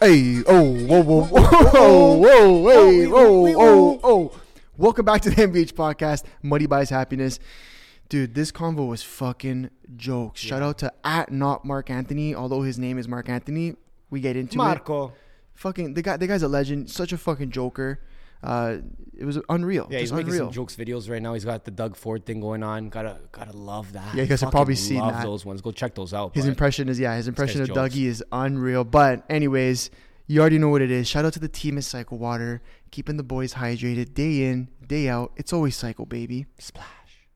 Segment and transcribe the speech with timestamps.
[0.00, 4.40] Hey, oh, whoa, whoa, whoa, whoa, hey, whoa, oh, oh.
[4.76, 7.40] Welcome back to the MBH podcast, Money Buys Happiness.
[8.08, 10.40] Dude, this convo was fucking jokes.
[10.40, 13.74] Shout out to at not Mark Anthony, although his name is Mark Anthony.
[14.08, 14.58] We get into it.
[14.58, 15.14] Marco.
[15.54, 16.88] Fucking the guy, the guy's a legend.
[16.88, 18.00] Such a fucking joker.
[18.42, 18.78] Uh,
[19.18, 19.88] it was unreal.
[19.90, 20.46] Yeah, he's making unreal.
[20.46, 21.34] some jokes videos right now.
[21.34, 22.88] He's got the Doug Ford thing going on.
[22.88, 24.14] Gotta gotta love that.
[24.14, 25.24] Yeah, you guys have probably seen love that.
[25.24, 25.60] those ones.
[25.60, 26.34] Go check those out.
[26.34, 27.94] His impression is yeah, his impression of jokes.
[27.94, 28.84] Dougie is unreal.
[28.84, 29.90] But anyways,
[30.28, 31.08] you already know what it is.
[31.08, 32.62] Shout out to the team at Cycle Water,
[32.92, 35.32] keeping the boys hydrated day in, day out.
[35.36, 36.46] It's always cycle, baby.
[36.58, 36.86] Splash.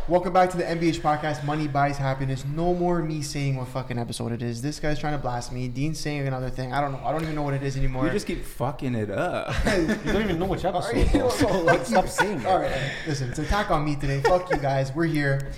[0.08, 1.44] Welcome back to the MBH podcast.
[1.44, 2.44] Money buys happiness.
[2.44, 4.60] No more me saying what fucking episode it is.
[4.60, 5.68] This guy's trying to blast me.
[5.68, 6.72] Dean's saying another thing.
[6.72, 7.00] I don't know.
[7.04, 8.06] I don't even know what it is anymore.
[8.06, 9.54] You just keep fucking it up.
[9.64, 10.96] You don't even know which episode.
[10.96, 12.46] Alright, though, so like, stop saying it.
[12.46, 14.20] All right, listen, it's an attack on me today.
[14.22, 14.92] Fuck you guys.
[14.92, 15.52] We're here.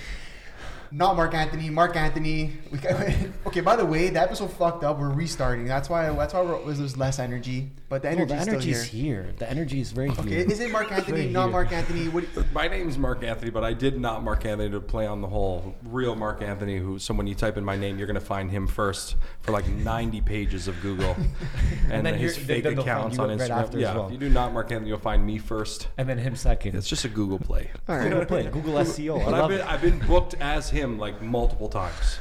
[0.93, 1.71] Not Mark Anthony.
[1.71, 2.53] Mark Anthony.
[2.71, 3.03] We got,
[3.47, 3.63] okay.
[3.63, 4.99] By the way, the episode fucked up.
[4.99, 5.65] We're restarting.
[5.65, 6.11] That's why.
[6.11, 7.71] That's why we're, there's less energy.
[7.95, 8.83] But the No, energy's the still here.
[8.83, 9.35] here.
[9.39, 10.51] The energy is very Okay, here.
[10.51, 11.21] is it Mark Anthony?
[11.27, 11.53] Right Not here.
[11.53, 12.09] Mark Anthony.
[12.09, 12.25] What?
[12.53, 15.77] My is Mark Anthony, but I did not Mark Anthony to play on the whole
[15.85, 16.79] real Mark Anthony.
[16.79, 19.69] Who, so when you type in my name, you're gonna find him first for like
[19.69, 21.15] 90 pages of Google,
[21.89, 23.51] and, then his fake then accounts you on right Instagram.
[23.63, 24.07] after as yeah, well.
[24.07, 25.87] if you do not Mark Anthony, you'll find me first.
[25.97, 26.75] And then him second.
[26.75, 27.71] It's just a Google play.
[27.89, 28.25] All Google.
[28.25, 29.21] Play, Google SEO.
[29.21, 29.67] I But I've been it.
[29.69, 32.19] I've been booked as him like multiple times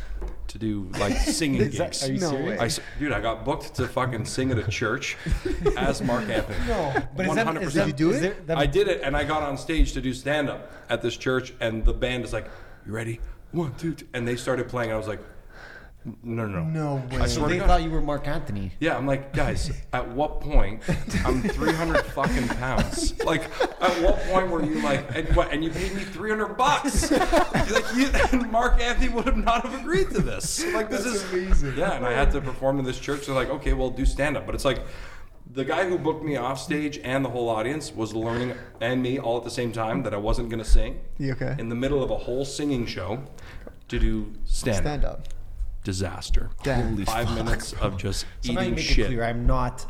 [0.53, 2.03] to do like singing Is that- gigs.
[2.09, 2.49] are you No serious?
[2.49, 2.57] way.
[2.59, 5.17] I s dude, I got booked to fucking sing at a church
[5.77, 6.57] as Mark Anthony.
[6.67, 6.93] No.
[7.15, 7.73] But is that, is 100%.
[7.73, 8.19] that, Did you do it?
[8.21, 11.01] there- that- I did it, and I got on stage to do stand up at
[11.01, 12.47] this church, and the band is like,
[12.85, 13.19] "You ready?
[13.51, 14.07] One, two, three.
[14.13, 14.91] and they started playing.
[14.91, 15.21] I was like,
[16.23, 17.21] "No, no, no." No way.
[17.23, 18.71] I swear to they thought you were Mark Anthony.
[18.79, 20.81] Yeah, I'm like, guys, at what point
[21.25, 23.13] I'm 300 fucking pounds?
[23.25, 23.43] Like,
[23.83, 25.51] at what point were you like, and what?
[25.53, 27.11] And you paid me 300 bucks?
[27.11, 30.65] like, you, and Mark Anthony would have not have agreed to this.
[30.73, 31.77] Like, this That's is amazing.
[31.77, 33.25] Yeah, and I had to perform in this church.
[33.25, 34.81] They're like, okay, well, do stand up, but it's like.
[35.51, 39.19] The guy who booked me off stage and the whole audience was learning, and me
[39.19, 41.55] all at the same time, that I wasn't going to sing You okay?
[41.59, 43.21] in the middle of a whole singing show
[43.89, 44.81] to do stand up.
[44.83, 45.27] Stand up.
[45.83, 46.49] Disaster.
[46.63, 46.91] Damn.
[46.91, 48.99] Holy Five minutes of just So now you eating make shit.
[48.99, 49.85] it clear I'm not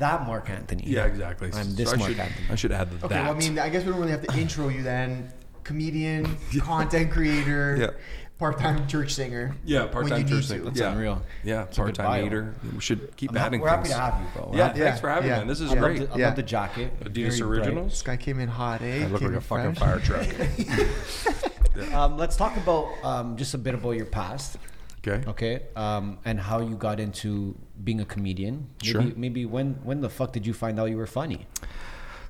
[0.00, 0.82] that Mark Anthony.
[0.86, 1.48] Yeah, exactly.
[1.54, 2.46] I'm So this I Mark should, Anthony.
[2.50, 3.04] I should add that.
[3.06, 3.14] Okay.
[3.22, 5.32] Well, I mean, I guess we don't really have to intro you then.
[5.62, 7.90] Comedian, content creator, Yeah.
[8.38, 9.54] part-time church singer.
[9.64, 10.60] yeah, part-time church singer.
[10.60, 10.64] to.
[10.66, 10.90] That's yeah.
[10.92, 11.22] unreal.
[11.44, 12.24] Yeah, a good part-time bio.
[12.26, 12.54] eater.
[12.74, 14.50] We should keep I'm ha- adding we're happy to have you, bro.
[14.52, 15.42] Yeah, Yeah, thanks for having yeah.
[15.42, 15.46] me.
[15.48, 15.98] This is I love, great.
[16.08, 16.26] the, I Yeah.
[16.26, 16.98] love the jacket.
[17.04, 17.42] Adidas Very bright.
[17.68, 17.92] Originals.
[17.92, 19.04] This guy came in hot, eh?
[19.04, 20.26] I look Came like a in fucking fire truck.
[21.94, 24.58] Um, let's talk about um, just a bit about your past,
[25.06, 25.26] Okay.
[25.30, 25.62] okay?
[25.76, 28.68] Um, and how you got into being a comedian.
[28.82, 29.02] Maybe, Sure.
[29.16, 31.46] Maybe when when the fuck did you find out you were funny?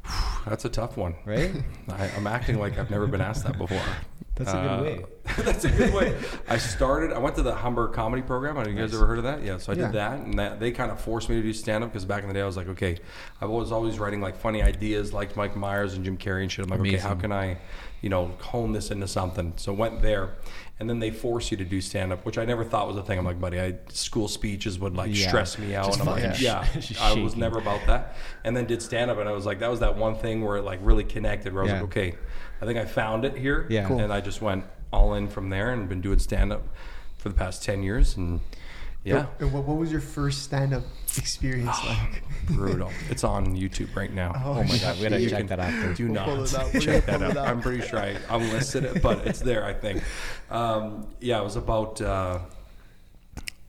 [0.47, 1.15] That's a tough one.
[1.25, 1.53] Right?
[1.89, 3.83] I, I'm acting like I've never been asked that before.
[4.45, 5.05] That's a good Uh, way.
[5.45, 6.19] that's a good way.
[6.49, 7.13] I started.
[7.13, 8.57] I went to the Humber Comedy Program.
[8.57, 9.43] Have you guys ever heard of that?
[9.43, 9.59] Yeah.
[9.59, 9.87] So I Yeah.
[9.87, 12.23] did that, and that, they kind of forced me to do stand up because back
[12.23, 12.99] in the day I was like, okay,
[13.41, 16.65] I was always writing like funny ideas, like Mike Myers and Jim Carrey and shit.
[16.65, 17.59] I'm like, okay, how can I,
[18.01, 19.53] you know, hone this into something?
[19.57, 20.31] So went there,
[20.81, 23.03] and then they force you to do stand up, which I never thought was a
[23.03, 23.19] thing.
[23.19, 25.29] I'm like, buddy, I school speeches would like Yeah.
[25.29, 28.17] stress me out, Just and I'm like, yeah, sh- I was never about that.
[28.43, 30.57] And then did stand up, and I was like, that was that one thing where
[30.57, 31.53] it like really connected.
[31.53, 31.81] Where I was Yeah.
[31.83, 32.15] like, okay,
[32.61, 33.67] I think I found it here.
[33.71, 33.87] Yeah.
[33.89, 33.99] Cool.
[34.01, 36.63] And I just went all in from there and been doing stand up
[37.19, 38.17] for the past 10 years.
[38.17, 38.41] And
[39.05, 40.83] yeah, And what, what was your first stand-up
[41.17, 42.23] experience like?
[42.49, 42.91] brutal.
[43.09, 44.33] It's on YouTube right now.
[44.45, 45.95] Oh, my God, we gotta check can- that after.
[45.95, 46.67] Do We'll not pull it up.
[46.75, 47.37] We're check that out.
[47.37, 47.49] up.
[47.49, 50.03] I'm pretty sure I unlisted it, but it's there, I think.
[50.51, 52.41] Um, yeah, it was about, uh,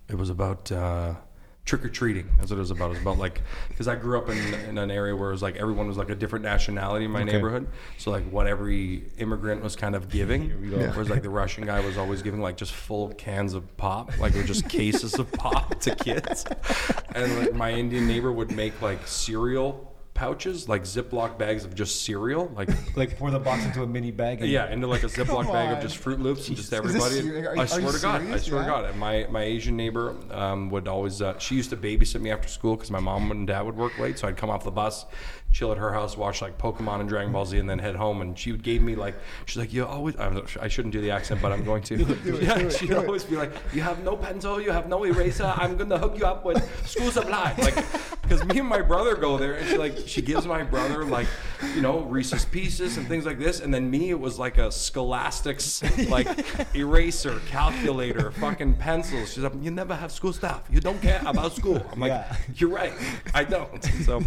[0.09, 1.13] it was about, uh,
[1.63, 2.27] trick or treating.
[2.37, 2.87] That's what it was about.
[2.87, 5.43] It was about like, because I grew up in, in an area where it was
[5.43, 7.33] like everyone was like a different nationality in my Okay.
[7.33, 7.67] neighborhood.
[7.97, 10.49] So like what every immigrant was kind of giving.
[10.63, 10.91] Yeah.
[10.91, 14.33] Whereas like the Russian guy was always giving like just full cans of pop, like
[14.33, 16.45] was just cases of pop to kids.
[17.13, 19.90] And like my Indian neighbor would make like cereal
[20.21, 24.11] pouches, like Ziploc bags of just cereal, like Like pour the box into a mini
[24.11, 24.41] bag.
[24.41, 27.21] And yeah, into like a Ziploc bag of just Froot Loops and just everybody.
[27.21, 28.65] ser- I swear to God, I swear Yeah.
[28.67, 28.85] to God.
[28.85, 31.23] And my my Asian neighbor um, would always.
[31.23, 33.97] Uh, she used to babysit me after school because my mom and dad would work
[33.97, 35.05] late, so I'd come off the bus,
[35.51, 38.21] chill at her house, watch like Pokemon and Dragon Ball Z, and then head home.
[38.21, 39.15] And she gave me like,
[39.45, 40.15] she's like, you always.
[40.17, 41.95] I'm I shouldn't do the accent, but I'm going to.
[42.41, 42.97] yeah, it, she'd it.
[42.97, 45.53] always be like, you have no pencil, you have no eraser.
[45.55, 47.75] I'm gonna hook you up with school supply, like,
[48.21, 51.27] because me and my brother go there, and she like she gives my brother like,
[51.75, 54.71] you know, Reese's Pieces and things like this, and then me it was like a
[54.71, 56.27] Scholastics like
[56.75, 59.33] eraser, calculator, fucking pencils.
[59.33, 60.63] She's like, you never have school stuff.
[60.71, 61.85] You don't care about school.
[61.91, 62.35] I'm like, Yeah.
[62.55, 62.93] you're right,
[63.33, 63.83] I don't.
[64.05, 64.23] So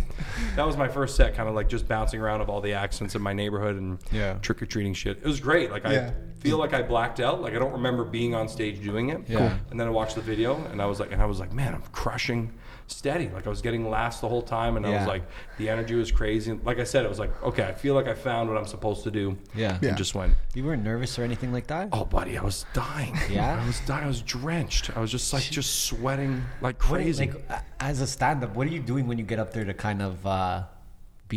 [0.56, 2.72] that was my first first set, kind of like just bouncing around of all the
[2.72, 4.34] accents in my neighborhood and Yeah.
[4.42, 5.18] trick or treating shit.
[5.18, 5.70] It was great.
[5.70, 6.10] Like Yeah.
[6.12, 7.40] I feel like I blacked out.
[7.40, 9.22] Like I don't remember being on stage doing it.
[9.28, 9.38] Yeah.
[9.38, 9.50] Cool.
[9.70, 11.74] And then I watched the video and I was like, and I was like, man,
[11.74, 12.52] I'm crushing
[12.86, 13.30] steady.
[13.30, 15.22] Like I was getting last the whole time, and I was like,
[15.56, 16.50] the energy was crazy.
[16.50, 18.66] And Like I said, it was like, okay, I feel like I found what I'm
[18.66, 19.38] supposed to do.
[19.54, 19.78] Yeah.
[19.80, 19.88] Yeah.
[19.90, 20.34] And just went.
[20.54, 21.88] You weren't nervous or anything like that?
[21.92, 23.16] Oh, buddy, I was dying.
[23.30, 23.58] Yeah?
[23.62, 24.04] I was dying.
[24.04, 24.94] I was drenched.
[24.94, 27.30] I was just like, just sweating like What- crazy.
[27.30, 30.02] Like, as a stand-up, what are you doing when you get up there to kind
[30.02, 30.64] of uh,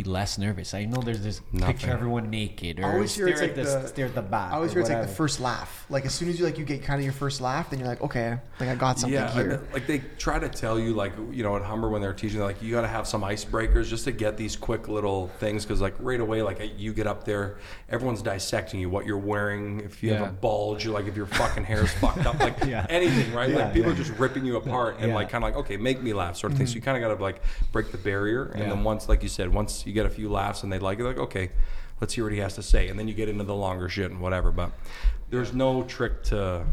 [0.03, 0.73] be less nervous?
[0.73, 1.89] I know there's this picture Nothing.
[1.89, 4.51] everyone naked or always hear stare it's at like the, the- stare at the back.
[4.51, 5.85] I always hear it's like the first laugh.
[5.89, 7.88] Like as soon as you like you get kind of your first laugh, then you're
[7.88, 9.51] like, okay, like I got something yeah, here.
[9.51, 12.38] and, like they try to tell you, like you know, at Humber when they're teaching,
[12.39, 15.65] they're like you got to have some icebreakers just to get these quick little things,
[15.65, 17.57] because like right away, like you get up there,
[17.89, 21.25] everyone's dissecting you, what you're wearing, if you have a bulge, or like if your
[21.25, 22.85] fucking hair's fucked up, like Yeah.
[22.89, 23.49] anything, right?
[23.49, 23.95] Yeah, like people yeah.
[23.95, 25.15] are just ripping you apart and Yeah.
[25.15, 26.67] like kind of like, okay, make me laugh, sort of thing.
[26.67, 26.77] So mm-hmm.
[26.77, 27.41] you kind of got to like
[27.71, 28.69] break the barrier, and Yeah.
[28.69, 31.04] then once, like you said, once you get a few laughs and they like it,
[31.04, 31.50] like okay,
[32.01, 34.12] let's hear what he has to say, and then you get into the longer shit
[34.12, 34.51] and whatever.
[34.51, 34.72] But
[35.30, 36.66] there's no trick to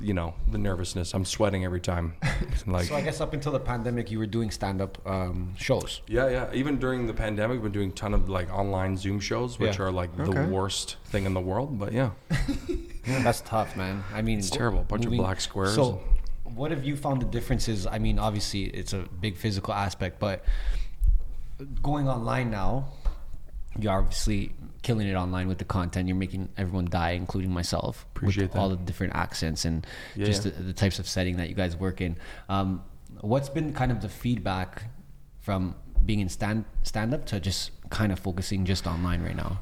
[0.00, 1.14] you know the nervousness.
[1.14, 2.14] I'm sweating every time.
[2.66, 6.00] like So I guess up until the pandemic, you were doing stand-up um, shows.
[6.08, 6.50] yeah, yeah.
[6.52, 9.76] Even during the pandemic, we've been doing a ton of like online Zoom shows, which
[9.78, 9.84] Yeah.
[9.84, 10.32] are like Okay.
[10.42, 11.78] the worst thing in the world.
[11.78, 12.10] But yeah,
[13.06, 14.02] That's tough, man.
[14.12, 14.80] I mean, It's terrible.
[14.80, 15.74] A bunch of black squares.
[15.74, 16.00] So,
[16.44, 17.86] what have you found the differences?
[17.86, 20.44] I mean, obviously, it's a big physical aspect, but
[21.82, 22.88] going online now,
[23.78, 26.08] you're obviously killing it online with the content.
[26.08, 28.58] You're making everyone die, including myself, Appreciate with that.
[28.58, 29.86] all the different accents and
[30.16, 30.52] Yeah, just yeah.
[30.56, 32.16] The, the types of setting that you guys work in.
[32.48, 32.82] Um,
[33.20, 34.84] what's been kind of the feedback
[35.40, 35.74] from
[36.04, 39.60] being in stand stand up to just kind of focusing just online right now?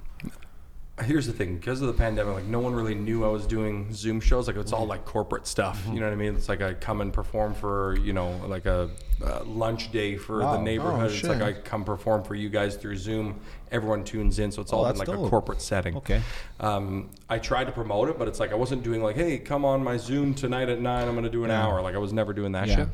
[1.03, 3.93] Here's the thing: because of the pandemic, like no one really knew I was doing
[3.93, 4.47] Zoom shows.
[4.47, 4.91] Like it's all Mm-hmm.
[4.91, 5.83] like corporate stuff.
[5.93, 6.35] You know what I mean?
[6.37, 8.91] It's like I come and perform for you know like a,
[9.25, 10.53] uh lunch day for Wow.
[10.57, 11.11] the neighborhood.
[11.11, 11.43] Oh, it's like.
[11.43, 13.41] I come perform for you guys through Zoom.
[13.71, 15.27] Everyone tunes in, so it's all in Oh, like dope.
[15.27, 15.97] a corporate setting.
[15.99, 16.21] Okay.
[16.59, 19.65] Um, I tried to promote it, but it's like I wasn't doing like, hey, come
[19.65, 21.07] on my Zoom tonight at nine.
[21.07, 21.81] I'm going to do an hour.
[21.81, 22.77] Like I was never doing that Yeah.
[22.77, 22.89] shit.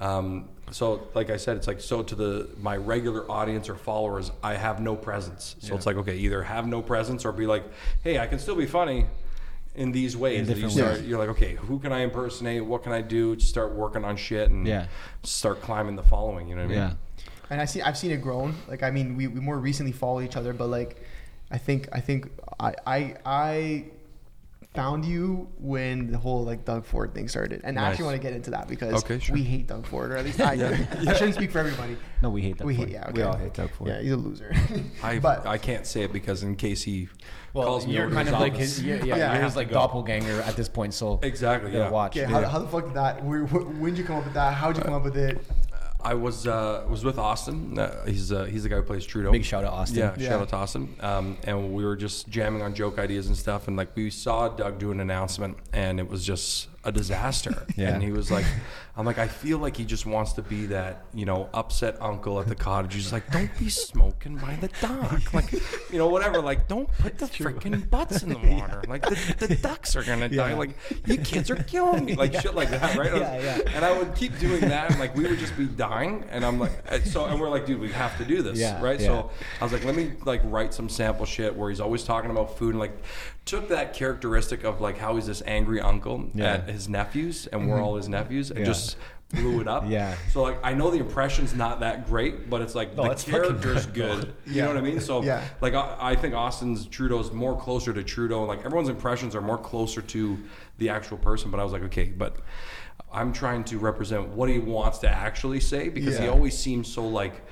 [0.00, 4.30] Um, so, like I said, it's like so to the my regular audience or followers,
[4.42, 5.56] I have no presence.
[5.60, 7.64] So it's like okay, either have no presence or be like,
[8.02, 9.06] hey, I can still be funny
[9.76, 10.48] in these ways.
[10.48, 11.06] In you start, ways.
[11.06, 12.64] You're like, okay, who can I impersonate?
[12.64, 13.36] What can I do?
[13.36, 14.86] Just start working on shit and Yeah.
[15.22, 16.48] start climbing the following.
[16.48, 16.78] You know what I mean?
[16.78, 16.92] Yeah.
[17.50, 18.54] and I see I've seen it grown.
[18.68, 21.00] Like I mean, we, we more recently follow each other, but like
[21.50, 22.28] I think I think
[22.58, 23.84] I I I
[24.76, 28.22] found you when the whole like Doug Ford thing started, and I actually want to
[28.22, 29.34] get into that because Okay, sure.
[29.34, 30.66] we hate Doug Ford, or at least I do.
[30.66, 31.96] I shouldn't speak for everybody.
[32.22, 32.66] No, we hate that.
[32.66, 32.88] we Ford.
[32.88, 33.04] hate yeah.
[33.08, 33.12] Okay.
[33.12, 33.90] We all hate Doug Ford.
[33.90, 34.54] Yeah, he's a loser.
[35.02, 37.08] I but I can't say it because in case he
[37.52, 39.34] Well, calls me you're kind his of like his, yeah, yeah, Yeah.
[39.34, 39.74] you're his like go.
[39.74, 40.94] doppelganger at this point.
[40.94, 41.90] So Exactly, yeah.
[41.90, 42.16] watch.
[42.16, 43.24] okay, how, how the fuck did that?
[43.24, 44.54] Where, wh- when did you come up with that?
[44.54, 45.38] How did you uh, come up with it?
[46.02, 47.78] I was uh, was with Austin.
[47.78, 49.32] Uh, he's uh, he's the guy who plays Trudeau.
[49.32, 49.98] Big shout out, Austin.
[49.98, 50.28] Yeah, Yeah.
[50.28, 50.94] shout out to Austin.
[51.00, 53.66] Um, and we were just jamming on joke ideas and stuff.
[53.66, 57.66] And like we saw Doug do an announcement, and it was just a disaster.
[57.76, 57.92] Yeah.
[57.92, 58.46] And he was like,
[58.96, 62.40] "I'm like, I feel like he just wants to be that you know upset uncle
[62.40, 62.94] at the cottage.
[62.94, 65.52] He's like, don't be smoking by the dock, like
[65.92, 66.40] you know whatever.
[66.40, 68.82] Like don't put the freaking butts in the water.
[68.88, 70.54] Like the, the ducks are gonna die.
[70.54, 70.70] Like
[71.04, 72.14] you kids are killing me.
[72.14, 73.14] Like shit like that, right?
[73.14, 73.60] Yeah, yeah.
[73.74, 76.24] And I would keep doing that, and like we would just be dying.
[76.30, 78.80] And I'm like, uh, so and we're like, dude, we have to do this, Yeah,
[78.82, 78.98] right?
[78.98, 79.06] yeah.
[79.06, 79.30] So
[79.60, 82.56] I was like, let me like write some sample shit where he's always talking about
[82.56, 82.96] food and like
[83.46, 86.54] took that characteristic of like how he's this angry uncle Yeah.
[86.54, 88.12] at his nephews and we're all his mm-hmm.
[88.12, 88.66] nephews and Yeah.
[88.66, 88.96] just
[89.30, 89.84] blew it up.
[89.88, 90.16] Yeah.
[90.32, 93.86] So like I know the impression's not that great, but it's like No, the character's
[93.86, 94.54] good, good.
[94.54, 95.00] You know what I mean?
[95.00, 95.42] So Yeah.
[95.60, 98.40] like I, I think Austin's Trudeau's more closer to Trudeau.
[98.40, 100.38] And like everyone's impressions are more closer to
[100.78, 101.52] the actual person.
[101.52, 102.36] But I was like, okay, but
[103.12, 107.06] I'm trying to represent what he wants to actually say because he always seems so
[107.06, 107.42] like.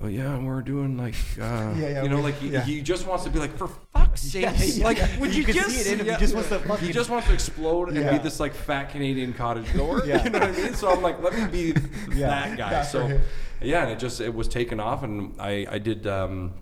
[0.00, 2.62] Oh yeah, and we're doing like, uh, Yeah, yeah, you know, we- like he, yeah.
[2.64, 5.70] he just wants to be like, for fuck's sake, yeah, like, would You you, just,
[5.70, 6.14] see it in him.
[6.14, 9.32] He just wants to he just wants to explode and be this like fat Canadian
[9.32, 10.04] cottage goer.
[10.06, 10.22] Yeah.
[10.24, 10.74] You know what I mean?
[10.74, 11.72] So I'm like, let me be
[12.20, 12.70] that guy.
[12.70, 13.20] That's so
[13.60, 16.52] yeah, and it just it was taken off, and I I did um,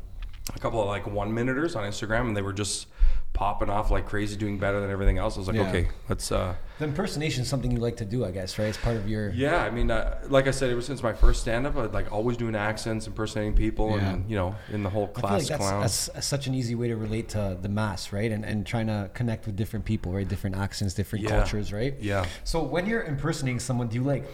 [0.55, 2.89] a couple of like one minuters on Instagram, and they were just
[3.33, 5.37] popping off like crazy, doing better than everything else.
[5.37, 5.69] I was like, Yeah.
[5.69, 6.31] okay, let's.
[6.33, 8.69] uh The impersonation is something you like to do, I guess, right?
[8.69, 9.31] It's part of your.
[9.31, 12.37] yeah, I mean, uh, like I said, ever since my first stand-up, I'd like always
[12.37, 16.47] doing accents, impersonating people, and you know, in the whole class like that's, that's such
[16.49, 18.31] an easy way to relate to the mass, right?
[18.33, 20.29] And and trying to connect with different people, right?
[20.29, 21.31] Different accents, different Yeah.
[21.37, 21.95] cultures, right?
[22.01, 22.27] Yeah.
[22.45, 24.25] So when you're impersonating someone, do you like?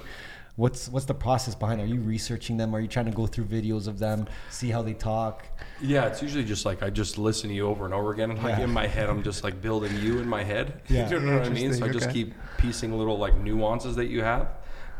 [0.56, 1.80] What's what's the process behind?
[1.80, 1.84] it?
[1.84, 2.74] Are you researching them?
[2.74, 5.44] Are you trying to go through videos of them, see how they talk?
[5.82, 8.42] Yeah, it's usually just like I just listen to you over and over again, and
[8.42, 8.64] like Yeah.
[8.64, 10.80] in my head, I'm just like building you in my head.
[10.88, 11.10] Yeah.
[11.10, 11.74] you know what I mean?
[11.74, 12.12] So I just okay.
[12.24, 14.48] keep piecing little like nuances that you have,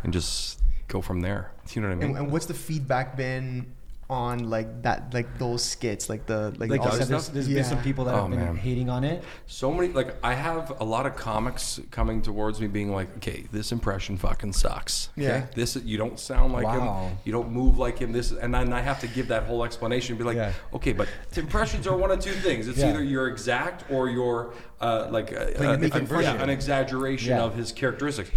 [0.03, 1.53] and just go from there.
[1.73, 2.09] You know what I mean?
[2.11, 3.73] And, and what's the feedback been
[4.09, 7.57] on like that, like those skits, like the like, Like all does there's, there's yeah.
[7.57, 8.57] been some people that Oh, have been man.
[8.57, 9.25] hating on it.
[9.47, 13.47] So many like I have a lot of comics coming towards me being like, okay,
[13.51, 15.09] this impression fucking sucks.
[15.19, 15.27] Okay?
[15.27, 15.47] Yeah.
[15.57, 17.09] This you don't sound like Wow.
[17.09, 17.19] him.
[17.25, 18.13] You don't move like him.
[18.13, 20.53] This and then I have to give that whole explanation and be like, Yeah.
[20.75, 22.69] okay, but impressions are one of two things.
[22.69, 22.91] It's Yeah.
[22.91, 25.83] either you're exact or you're uh, like uh, you're uh, an-
[26.23, 27.43] yeah, an exaggeration Yeah.
[27.43, 28.31] of his characteristics.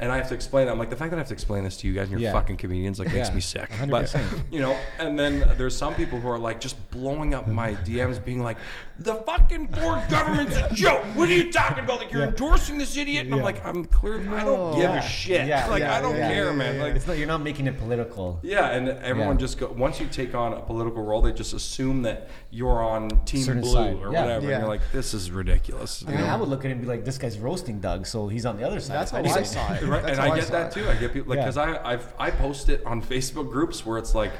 [0.00, 0.68] And I have to explain.
[0.68, 2.20] I'm like the fact that I have to explain this to you guys and you're
[2.20, 2.32] Yeah.
[2.32, 3.70] fucking comedians like makes Yeah, me sick.
[3.70, 3.90] 100%.
[3.90, 7.74] But you know, and then there's some people who are like just blowing up my
[7.74, 8.56] DMs, being like,
[8.98, 11.02] "The fucking Ford government's a joke.
[11.16, 11.98] What are you talking about?
[12.00, 12.28] Like you're Yeah.
[12.28, 14.20] endorsing this idiot?" And I'm like, "I'm clear.
[14.34, 14.98] I don't give Yeah.
[14.98, 15.46] a shit.
[15.46, 16.76] Yeah, like yeah, I don't yeah, care, yeah, man.
[16.76, 18.38] yeah, Like It's not you're not making it political.
[18.42, 19.40] yeah, and everyone Yeah.
[19.40, 23.08] just go once you take on a political role, they just assume that you're on
[23.24, 23.96] Team Certain Blue side.
[24.02, 24.22] or Yeah.
[24.22, 24.46] whatever.
[24.46, 24.52] Yeah.
[24.54, 26.04] And you're like, this is ridiculous.
[26.06, 26.26] I mean, know?
[26.26, 28.56] I would look at it and be like, this guy's roasting Doug, so he's on
[28.56, 28.94] the other side.
[28.96, 29.82] That's how I saw it.
[29.82, 30.88] Right, That's and I get that too.
[30.88, 34.14] I get people like because I I've, I post it on Facebook groups where it's
[34.14, 34.32] like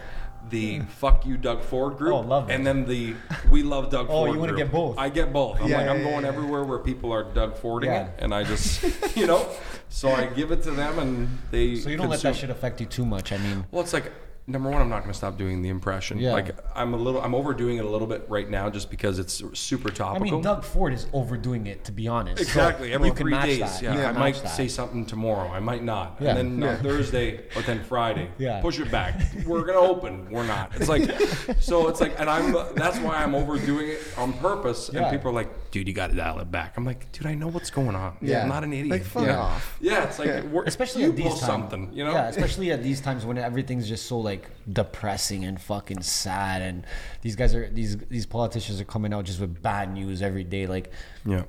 [0.50, 2.54] the "fuck you Doug Ford" group, Oh, love that.
[2.54, 3.14] and then the
[3.50, 4.64] "we love Doug Oh, Ford." you wanna group.
[4.64, 4.98] get both.
[4.98, 5.60] I get both.
[5.60, 6.28] I'm Yeah, like yeah, I'm yeah, going yeah.
[6.28, 8.06] everywhere where people are Doug Fording Yeah.
[8.06, 8.82] it, and I just
[9.16, 9.46] you know,
[9.88, 11.76] so I give it to them, and they.
[11.76, 13.32] So you don't let that consume- shit affect you too much.
[13.32, 14.12] I mean, Well, it's like
[14.46, 16.18] number one, I'm not going to stop doing the impression.
[16.18, 16.32] Yeah.
[16.32, 19.42] Like I'm a little, I'm overdoing it a little bit right now, just because it's
[19.58, 20.28] super topical.
[20.28, 22.38] I mean, Doug Ford is overdoing it, to be honest.
[22.38, 22.92] So Exactly.
[22.92, 23.60] Every three match days.
[23.60, 23.82] that.
[23.82, 23.94] Yeah.
[23.94, 24.48] You I might that.
[24.48, 25.48] say something tomorrow.
[25.50, 26.16] I might not.
[26.20, 26.36] Yeah.
[26.36, 26.76] And then uh, Yeah.
[26.78, 28.28] on Thursday, but then Friday.
[28.38, 28.60] Yeah.
[28.60, 29.20] Push it back.
[29.46, 30.30] We're gonna open.
[30.30, 30.72] We're not.
[30.76, 31.10] It's like,
[31.60, 32.52] so it's like, and I'm.
[32.74, 34.90] That's why I'm overdoing it on purpose.
[34.92, 35.02] Yeah.
[35.08, 37.34] And people are like, "Dude, you got to dial it back." I'm like, "Dude, I
[37.34, 38.16] know what's going on.
[38.20, 38.42] Yeah.
[38.42, 38.90] I'm not an idiot.
[38.90, 39.38] Like, fuck yeah.
[39.38, 39.78] off.
[39.80, 40.04] Yeah.
[40.04, 40.42] It's like, Yeah.
[40.66, 41.46] especially you at these post times.
[41.70, 41.92] something.
[41.94, 42.12] You know.
[42.12, 44.33] Yeah, especially at these times when everything's just so like
[44.70, 46.86] depressing and fucking sad, and
[47.22, 50.66] these guys are these these politicians are coming out just with bad news every day.
[50.66, 50.90] Like,
[51.24, 51.44] Yeah.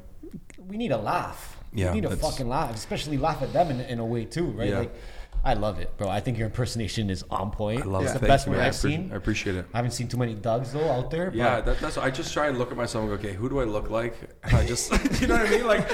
[0.67, 1.57] we need a laugh.
[1.73, 4.45] Yeah, we need a fucking laugh, especially laugh at them in, in a way too,
[4.51, 4.69] right?
[4.69, 4.79] Yeah.
[4.79, 4.95] Like,
[5.45, 6.09] I love it, bro.
[6.09, 7.83] I think your impersonation is on point.
[7.83, 8.13] I love it's it.
[8.15, 8.61] the Thank best you, one.
[8.61, 9.11] I I've seen.
[9.13, 9.65] I appreciate it.
[9.73, 11.31] I haven't seen too many Dougs though out there.
[11.35, 11.99] Yeah, that, that's.
[11.99, 14.15] I just try to look at myself and go, okay, who do I look like?
[14.43, 15.67] And I just, you know what I mean?
[15.67, 15.87] Like,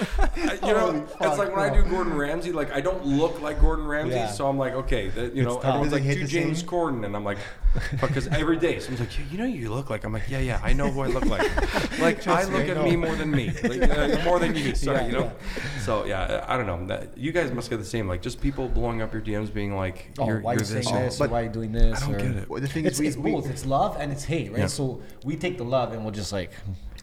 [0.63, 3.60] you know, Holy it's like when I do Gordon Ramsay, like I don't look like
[3.60, 4.31] Gordon Ramsay, Yeah.
[4.31, 5.65] so I'm like, okay, that, you know, tough.
[5.65, 6.70] everyone's like, do James same?
[6.70, 7.38] Corden, and I'm like,
[8.00, 10.03] because every day someone's like, yeah, you know, who you look like.
[10.05, 11.50] I'm like, yeah, yeah, I know who I look like.
[12.00, 12.84] Like I look at know.
[12.84, 14.74] me more than me, like, uh, more than you.
[14.75, 15.31] Sorry, Yeah, you know.
[15.81, 16.86] So yeah, I don't know.
[16.88, 18.08] That you guys must get the same.
[18.08, 20.66] Like just people blowing up your DMs, being like, oh, you're, why are you're you
[20.66, 20.92] saying this.
[20.92, 21.18] this?
[21.20, 22.02] But or why are you doing this?
[22.02, 22.50] I don't or- get it.
[22.50, 23.50] Well, the thing It's, is, we, it's we- both.
[23.50, 24.60] It's love and it's hate, right?
[24.62, 24.68] Yeah.
[24.68, 26.52] So we take the love and we'll just like.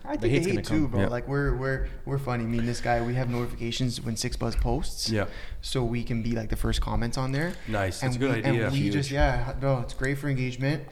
[0.05, 0.91] I the think hate's they gonna hate too, come.
[0.93, 1.01] bro.
[1.03, 1.07] Yeah.
[1.09, 2.45] Like we're we're we're funny.
[2.45, 5.11] Me and this guy, we have notifications when 6ixBuzz posts.
[5.11, 5.27] Yeah.
[5.61, 7.53] So we can be like the first comments on there.
[7.67, 8.01] Nice.
[8.01, 8.65] That's And a good we, idea.
[8.65, 8.93] And we Huge.
[8.95, 10.85] just yeah, no, it's great for engagement.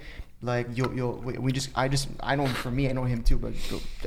[0.42, 3.22] Like you'll you'll we, we just I just I know for me I know him
[3.22, 3.54] too, but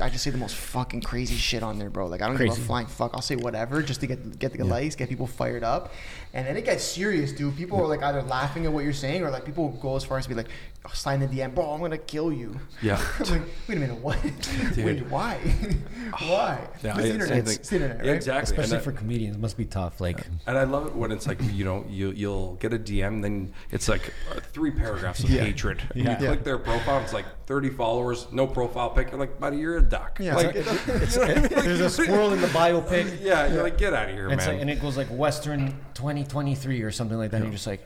[0.00, 2.06] I just say the most fucking crazy shit on there, bro.
[2.06, 2.62] Like I don't give Crazy.
[2.62, 3.10] a flying fuck.
[3.14, 5.92] I'll say whatever just to get get the likes, get people fired up,
[6.32, 7.56] and then it gets serious, dude.
[7.56, 10.18] People are like either laughing at what you're saying or like people go as far
[10.18, 10.48] as to be like,
[10.86, 11.70] oh, sign the DM, bro.
[11.70, 12.58] I'm gonna kill you.
[12.82, 13.00] Yeah.
[13.18, 14.18] I'm like, wait a minute, what?
[14.76, 15.34] Wait, why?
[16.18, 16.68] why?
[16.82, 17.48] Yeah, But I- it's the internet.
[17.48, 18.16] It's the internet, Yeah, right?
[18.16, 18.52] exactly.
[18.54, 20.00] Especially that- for comedians, it must be tough.
[20.00, 23.22] Like, And I love it when it's like you know you you'll get a DM,
[23.22, 25.42] then it's like uh, three paragraphs of Yeah.
[25.42, 25.82] hatred.
[25.94, 26.20] And Yeah.
[26.20, 29.10] You click their profile, it's like thirty followers, no profile pic.
[29.10, 30.18] You're like, buddy, you're a duck.
[30.20, 31.42] Yeah, like, it's like- you know what I mean?
[31.42, 33.20] Like, there's a squirrel in the biopic.
[33.22, 34.46] Yeah, you're like, get out of here, And, man.
[34.48, 37.38] like, and it goes like Western 2023 or something like that.
[37.38, 37.84] And you're just like,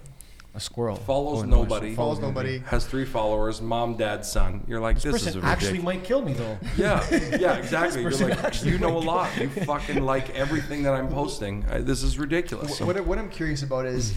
[0.55, 0.97] a squirrel.
[0.97, 1.95] Follows going nobody.
[1.95, 2.59] Follows nobody.
[2.59, 4.63] Has three followers, mom, dad, son.
[4.69, 5.65] You're like, this, is Person ridiculous.
[5.65, 6.59] actually might kill me though.
[6.77, 7.03] Yeah,
[7.41, 8.03] yeah, exactly.
[8.03, 9.35] You're like, you know a lot.
[9.41, 11.65] You fucking like everything that I'm posting.
[11.71, 12.77] I, this is ridiculous.
[12.77, 14.13] So- What, what I'm curious about is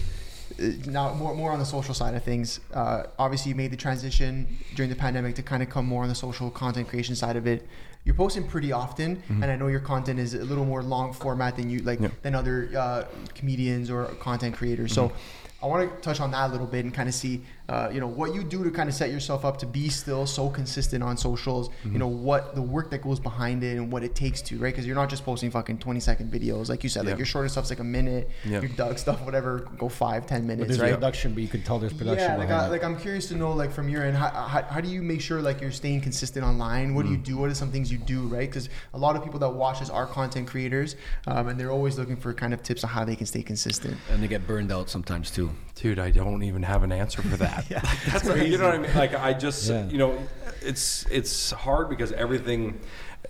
[0.85, 2.59] now more more on the social side of things.
[2.73, 6.09] Uh, obviously, you made the transition during the pandemic to kind of come more on
[6.09, 7.67] the social content creation side of it.
[8.05, 11.57] You're posting pretty often, and I know your content is a little more long format
[11.57, 12.07] than you like Yeah.
[12.21, 13.03] than other uh,
[13.35, 14.93] comedians or content creators.
[14.93, 15.11] So.
[15.59, 17.99] I want to touch on that a little bit and kind of see, uh, you
[17.99, 21.03] know, what you do to kind of set yourself up to be still so consistent
[21.03, 21.69] on socials.
[21.83, 24.73] You know, what the work that goes behind it and what it takes to, right?
[24.73, 27.03] Because you're not just posting fucking 20 second videos, like you said.
[27.03, 27.11] Yeah.
[27.11, 28.29] Like your shorter stuff's like a minute.
[28.45, 28.61] Yeah.
[28.61, 30.93] Your Doug stuff, whatever, go five, ten But minutes, there's right?
[30.93, 32.31] production, but you could tell there's production.
[32.31, 34.79] Yeah, like, I, like i'm curious to know, like from your end, how, how, how
[34.81, 36.93] do you make sure like you're staying consistent online?
[36.95, 37.11] What do Mm.
[37.11, 37.37] you do?
[37.37, 38.49] What are some things you do, right?
[38.49, 40.95] Because a lot of people that watch us are content creators,
[41.27, 43.97] um, and they're always looking for kind of tips on how they can stay consistent.
[44.11, 45.49] and they get burned out sometimes too.
[45.79, 48.75] Dude i don't even have an answer for that Yeah, Like, that's you know what
[48.75, 49.87] i mean like i just Yeah.
[49.87, 50.17] you know
[50.61, 52.79] it's it's hard because everything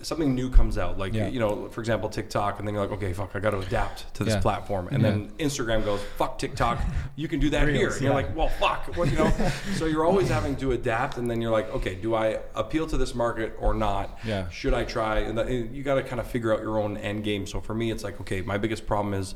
[0.01, 1.27] something new comes out, like Yeah.
[1.27, 4.13] you know, for example, TikTok, and then you're like, okay, fuck, I got to adapt
[4.15, 4.41] to this Yeah.
[4.41, 6.79] platform, and then Instagram goes, fuck TikTok,
[7.15, 9.31] you can do that here, and you're like, well, fuck, what you know?
[9.75, 12.97] so you're always having to adapt, and then you're like, okay, do I appeal to
[12.97, 14.19] this market or not?
[14.23, 14.47] Yeah.
[14.49, 15.19] Should I try?
[15.19, 17.47] And, that, and you got to kind of figure out your own end game.
[17.47, 19.33] So for me, it's like, okay, my biggest problem is,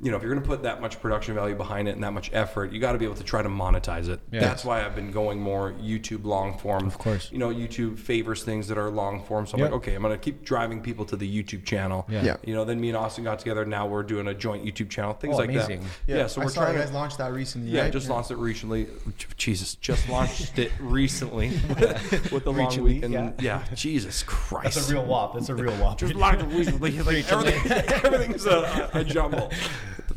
[0.00, 2.12] you know, if you're going to put that much production value behind it and that
[2.12, 4.20] much effort, you got to be able to try to monetize it.
[4.30, 4.38] Yeah.
[4.40, 6.86] That's why I've been going more YouTube long form.
[6.86, 7.32] Of course.
[7.32, 9.46] You know, YouTube favors things that are long form.
[9.48, 9.70] So I'm Yep.
[9.72, 12.06] like, okay, I'm going to keep driving people to the YouTube channel.
[12.08, 12.22] Yeah.
[12.22, 12.36] Yeah.
[12.44, 13.64] You know, then me and Austin got together.
[13.64, 15.14] Now we're doing a joint YouTube channel.
[15.14, 15.80] Things Oh, like amazing.
[15.80, 15.88] that.
[16.06, 16.26] Yeah.
[16.28, 16.92] so I we're saw trying you to.
[16.92, 17.70] launch that recently.
[17.70, 17.92] Yeah, right?
[17.92, 18.86] just launched it recently.
[19.06, 21.48] Oh, Jesus, just launched it recently
[22.30, 23.12] with the long Recently, weekend.
[23.14, 23.32] yeah.
[23.40, 23.64] Yeah.
[23.74, 24.76] Jesus Christ.
[24.76, 25.34] That's a real wop.
[25.34, 25.98] That's a real wop.
[25.98, 26.92] Just launched it recently.
[27.00, 27.72] Like everything,
[28.04, 29.50] everything's a, a jumble.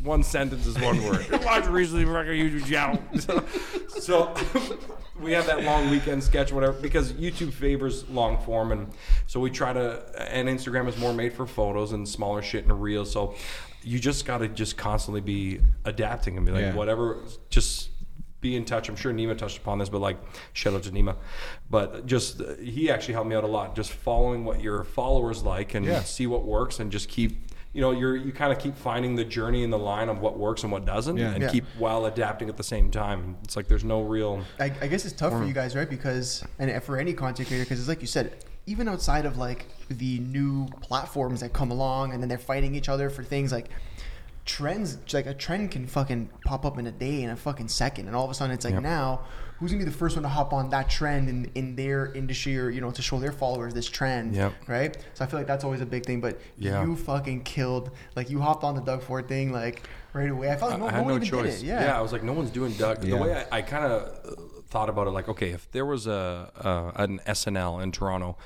[0.02, 1.26] One sentence is one word.
[1.30, 3.00] Just launched it recently for a YouTube channel.
[3.20, 3.44] So,
[4.00, 4.34] so
[5.20, 8.88] we have that long weekend sketch, whatever, because YouTube favors long form, and
[9.26, 10.02] so we try to.
[10.32, 13.12] And Instagram is more made for photos and smaller shit and reels.
[13.12, 13.34] So
[13.82, 16.74] you just got to just constantly be adapting and be like, Yeah.
[16.74, 17.18] whatever,
[17.50, 17.90] just
[18.40, 18.88] be in touch.
[18.88, 20.16] I'm sure Nima touched upon this, but like,
[20.52, 21.14] shout out to Nima.
[21.70, 23.76] But just uh, he actually helped me out a lot.
[23.76, 26.02] Just following what your followers like and Yeah.
[26.02, 27.38] see what works, and just keep.
[27.74, 30.38] You know, you're you kind of keep finding the journey and the line of what
[30.38, 31.30] works and what doesn't, Yeah.
[31.32, 31.48] and Yeah.
[31.48, 33.36] keep while adapting at the same time.
[33.44, 34.42] It's like there's no real.
[34.60, 35.88] I, I guess it's tough for you guys, right?
[35.88, 39.68] Because and for any content creator, because it's like you said, even outside of like
[39.88, 43.70] the new platforms that come along, and then they're fighting each other for things like
[44.44, 44.98] trends.
[45.14, 48.14] Like a trend can fucking pop up in a day, in a fucking second, and
[48.14, 48.82] all of a sudden it's like Yep.
[48.82, 49.20] now
[49.62, 52.58] who's gonna be the first one to hop on that trend in, in their industry
[52.58, 54.52] or you know to show their followers this trend, Yep.
[54.66, 54.96] right?
[55.14, 56.20] So I feel like that's always a big thing.
[56.20, 56.84] But Yeah.
[56.84, 57.90] you fucking killed.
[58.16, 60.50] Like you hopped on the Doug Ford thing like right away.
[60.50, 61.60] I felt like no, I no had one no even choice.
[61.60, 61.66] did it.
[61.68, 61.96] Yeah.
[61.98, 63.04] I was like, no one's doing Doug.
[63.04, 63.16] Yeah.
[63.16, 66.06] The way I, I kind of uh, thought about it, like, okay, if there was
[66.08, 68.36] a, a an SNL in Toronto,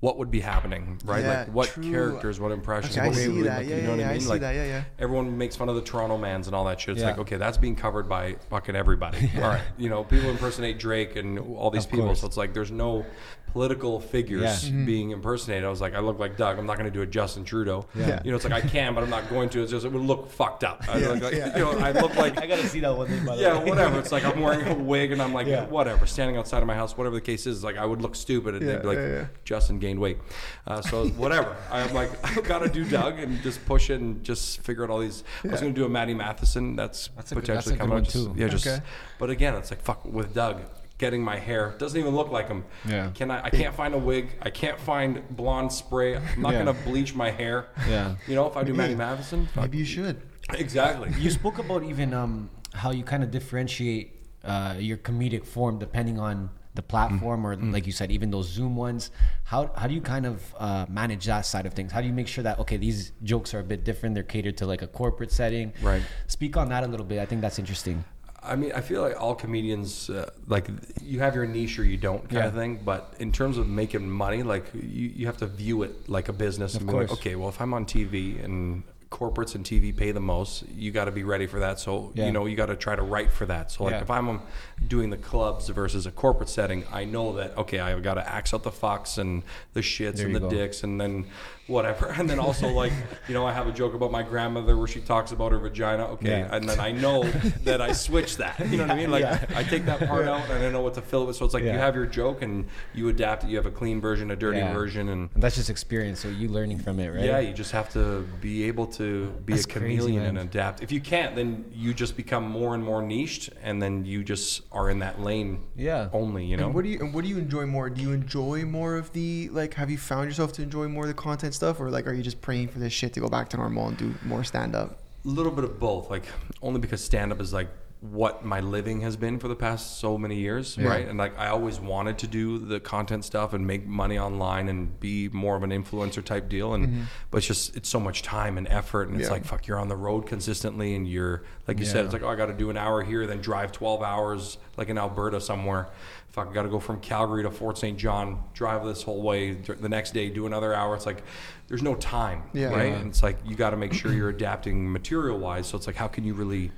[0.00, 1.24] what would be happening, right?
[1.24, 1.90] Yeah, like, what true.
[1.90, 2.96] characters, what impressions?
[2.96, 3.60] Okay, I what see we that.
[3.60, 4.20] look- Yeah, you know yeah, what I I mean?
[4.20, 4.54] see like, that.
[4.54, 4.84] Yeah, yeah.
[4.98, 6.92] Everyone makes fun of the Toronto mans and all that shit.
[6.92, 7.10] It's Yeah.
[7.10, 9.30] like, okay, that's being covered by fucking everybody.
[9.36, 12.20] All right, you know, people impersonate Drake and all these Of people, course.
[12.20, 13.06] so it's like there's no
[13.52, 14.66] political figures.
[14.66, 14.84] Mm-hmm.
[14.84, 15.64] being impersonated.
[15.64, 16.58] I was like, I look like Doug.
[16.58, 17.86] I'm not going to do a Justin Trudeau.
[17.94, 18.20] Yeah.
[18.22, 19.62] You know, it's like I can, but I'm not going to.
[19.62, 20.84] It's just it would look fucked up.
[20.88, 23.06] I Yeah, look like, you know, I look like I gotta see that one.
[23.08, 23.48] Thing, by the way.
[23.48, 23.70] yeah, way.
[23.70, 23.98] whatever.
[24.06, 26.98] It's like I'm wearing a wig and I'm like, whatever, standing outside of my house,
[26.98, 27.64] whatever the case is.
[27.64, 29.28] Like I would look stupid and they'd be like.
[29.44, 30.18] Justin gained weight.
[30.66, 31.56] Uh, so whatever.
[31.70, 34.98] I'm like, I gotta do Doug and just push it and just figure out all
[35.00, 35.22] these.
[35.44, 36.76] I was gonna do a Matty Matheson.
[36.76, 38.12] That's, That's a good- potentially that's coming one out.
[38.12, 38.34] Just- too.
[38.36, 38.66] Yeah, just.
[38.66, 38.80] Okay.
[39.18, 40.60] But again, it's like fuck with Doug.
[40.98, 42.64] Getting my hair doesn't even look like him.
[42.88, 43.10] Yeah.
[43.14, 43.44] Can I?
[43.44, 44.30] I can't find a wig.
[44.40, 46.16] I can't find blonde spray.
[46.16, 46.64] I'm not Yeah.
[46.64, 47.66] gonna bleach my hair.
[47.86, 48.14] Yeah.
[48.26, 49.64] You know, if I do Matty Matheson, fuck.
[49.64, 50.22] Maybe you should.
[50.54, 51.12] exactly.
[51.18, 56.18] You spoke about even um, how you kind of differentiate uh, your comedic form depending
[56.18, 59.10] on the platform, or like you said, even those Zoom ones.
[59.44, 61.90] How how do you kind of uh, manage that side of things?
[61.90, 64.14] How do you make sure that okay, these jokes are a bit different?
[64.14, 65.72] They're catered to like a corporate setting.
[65.82, 66.02] Right.
[66.28, 67.18] Speak on that a little bit.
[67.18, 68.04] I think that's interesting.
[68.42, 70.68] I mean, I feel like all comedians, uh, like
[71.02, 72.46] you have your niche or you don't kind Yeah.
[72.46, 72.78] of thing.
[72.84, 76.32] But in terms of making money, like you, you have to view it like a
[76.32, 76.76] business.
[76.76, 77.12] Of be like, course.
[77.18, 81.04] okay, well, if I'm on TV and corporates and TV pay the most, you got
[81.04, 81.78] to be ready for that.
[81.78, 82.26] So Yeah.
[82.26, 83.70] you know, you got to try to write for that.
[83.70, 84.00] So like, Yeah.
[84.00, 84.42] if I'm um,
[84.88, 88.52] doing the clubs versus a corporate setting, I know that okay, I've got to axe
[88.52, 89.42] out the fucks and
[89.74, 90.50] the shits There and the go.
[90.50, 91.26] dicks and then
[91.66, 92.06] whatever.
[92.18, 92.92] And then also like,
[93.28, 96.04] you know, I have a joke about my grandmother where she talks about her vagina.
[96.14, 96.54] Okay, Yeah.
[96.54, 97.22] and then I know
[97.64, 98.58] that I switch that.
[98.70, 99.10] You know what I mean?
[99.10, 99.44] Like Yeah.
[99.54, 101.36] I take that part out and I know what to fill it with.
[101.36, 103.50] So it's like you have your joke and you adapt it.
[103.50, 104.72] You have a clean version, a dirty Yeah.
[104.72, 106.20] version, and And that's just experience.
[106.20, 107.24] So you learning from it, right?
[107.24, 110.36] yeah, you just have to be able to be That's a chameleon man.
[110.36, 110.82] and adapt.
[110.82, 114.62] If you can't, then you just become more and more niched, and then you just
[114.72, 116.08] are in that lane Yeah.
[116.12, 116.44] only.
[116.46, 116.66] You know?
[116.66, 117.90] And what do you and what do you enjoy more?
[117.90, 119.74] Do you enjoy more of the like?
[119.74, 122.22] Have you found yourself to enjoy more of the content stuff, or like are you
[122.22, 125.00] just praying for this shit to go back to normal and do more stand up?
[125.24, 126.24] A little bit of both, like
[126.62, 127.68] only because stand up is like
[128.00, 130.88] what my living has been for the past so many years, Yeah.
[130.88, 131.08] right?
[131.08, 134.98] And like I always wanted to do the content stuff and make money online and
[135.00, 137.02] be more of an influencer type deal and mm-hmm.
[137.30, 139.88] but it's just it's so much time and effort and it's like fuck you're on
[139.88, 142.68] the road consistently and you're like you said it's like oh I got to do
[142.70, 145.88] an hour here then drive 12 hours like in Alberta somewhere.
[146.28, 147.96] Fuck I got to go from Calgary to Fort St.
[147.96, 150.94] John, drive this whole way the next day do another hour.
[150.94, 151.22] It's like
[151.68, 152.66] there's no time, Yeah.
[152.66, 152.90] right?
[152.90, 152.96] Yeah.
[152.96, 155.66] And it's like you got to make sure you're adapting material wise.
[155.66, 156.72] So it's like, how can you really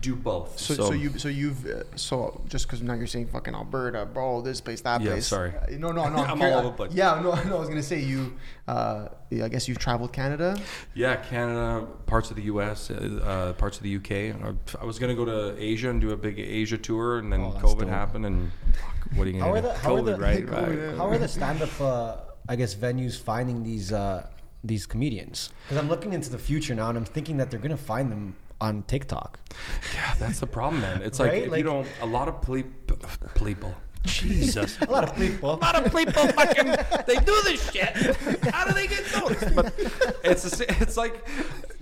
[0.00, 0.58] do both?
[0.58, 4.40] So, so, you so you've uh, so just because now you're saying fucking Alberta, bro,
[4.40, 5.26] this place, that Yeah, place.
[5.26, 5.52] sorry.
[5.56, 6.18] Uh, No, no, no.
[6.24, 6.92] I'm curi- all over the place.
[6.92, 7.56] Yeah, no, no.
[7.56, 8.36] I was gonna say you.
[8.66, 10.58] Uh, yeah, I guess you've traveled Canada.
[10.94, 14.32] yeah, Canada, parts of the U.S., uh, parts of the U.K.
[14.32, 17.40] I, I was gonna go to Asia and do a big Asia tour, and then
[17.42, 17.88] Oh, COVID dope.
[17.88, 19.68] happened, and fuck, what are you gonna are do?
[19.68, 20.46] the how are COVID, the right?
[20.46, 20.78] COVID, right.
[20.78, 20.96] yeah.
[20.96, 22.16] how are the stand up uh,
[22.48, 24.26] I guess venues finding these uh,
[24.64, 25.50] these comedians?
[25.64, 28.34] Because I'm looking into the future now, and I'm thinking that they're gonna find them
[28.60, 29.38] on TikTok.
[29.94, 31.02] Yeah, that's the problem, man.
[31.02, 31.42] It's like Right?
[31.44, 32.62] if Like- you don't, a lot of ple-
[33.34, 33.74] people.
[34.04, 34.78] Jesus.
[34.88, 35.52] A lot of people.
[35.52, 36.64] a lot of people fucking
[37.06, 37.94] they do this shit.
[38.46, 39.54] How do they get noticed?
[39.54, 39.74] But
[40.24, 41.22] it's the sa- it's like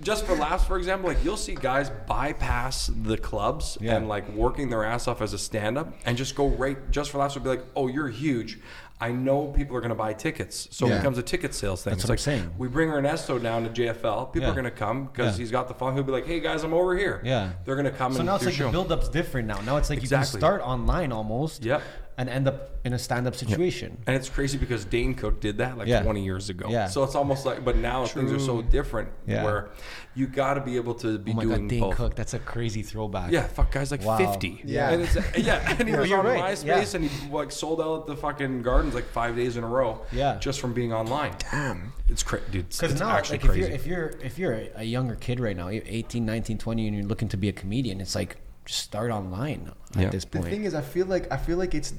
[0.01, 3.95] just for laughs, for example, like you'll see guys bypass the clubs Yeah.
[3.95, 7.19] and like working their ass off as a stand-up and just go right just for
[7.19, 8.59] laughs would be like, oh, you're huge.
[9.01, 10.97] I know people are going to buy tickets, so it Yeah.
[10.97, 11.91] becomes a ticket sales thing.
[11.91, 12.53] That's it's what like I'm saying.
[12.57, 14.25] we bring Ernesto down to JFL.
[14.25, 14.51] People Yeah.
[14.51, 15.41] are going to come because Yeah.
[15.41, 15.93] he's got the phone.
[15.93, 17.51] He'll be like, "Hey guys, I'm over here." Yeah.
[17.63, 18.13] they're going to come.
[18.13, 18.83] So now it's like your the show.
[18.83, 19.61] build-up's different now.
[19.61, 21.63] Now it's like you can start online almost.
[21.63, 21.81] Yep.
[22.19, 23.97] And end up in a stand-up situation.
[24.05, 26.01] And it's crazy because Dane Cook did that like Yeah.
[26.03, 26.67] 20 years ago.
[26.69, 26.87] Yeah.
[26.87, 29.45] So it's almost like, but now things are so different Yeah.
[29.45, 29.69] where
[30.15, 31.95] you got to be able to be Oh my doing god, Dane both.
[31.95, 33.31] Cook, that's a crazy throwback.
[33.31, 34.17] Yeah, fuck, guys like Wow.
[34.17, 34.61] 50.
[34.65, 34.89] Yeah.
[34.89, 36.95] And it's, uh, yeah, and he was on right, MySpace yeah.
[36.99, 40.01] and he like sold out the fucking gardens like five days in a row.
[40.11, 40.37] Yeah.
[40.39, 41.35] Just from being online.
[41.51, 41.93] Damn.
[42.09, 42.65] It's crazy, dude.
[42.65, 43.61] It's, Because it's now, actually like, if crazy.
[43.61, 46.87] you're if you're if you're a, a younger kid right now, you're 18, 19, 20,
[46.87, 48.35] and you're looking to be a comedian, it's like
[48.69, 50.09] just start online at Yeah.
[50.09, 50.45] this point.
[50.45, 51.91] The thing is, I feel like I feel like it's.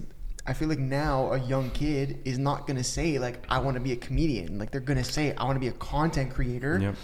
[0.47, 3.81] I feel like now a young kid is not gonna say like I want to
[3.81, 4.59] be a comedian.
[4.59, 6.95] Like they're gonna say I want to be a content creator, Yep.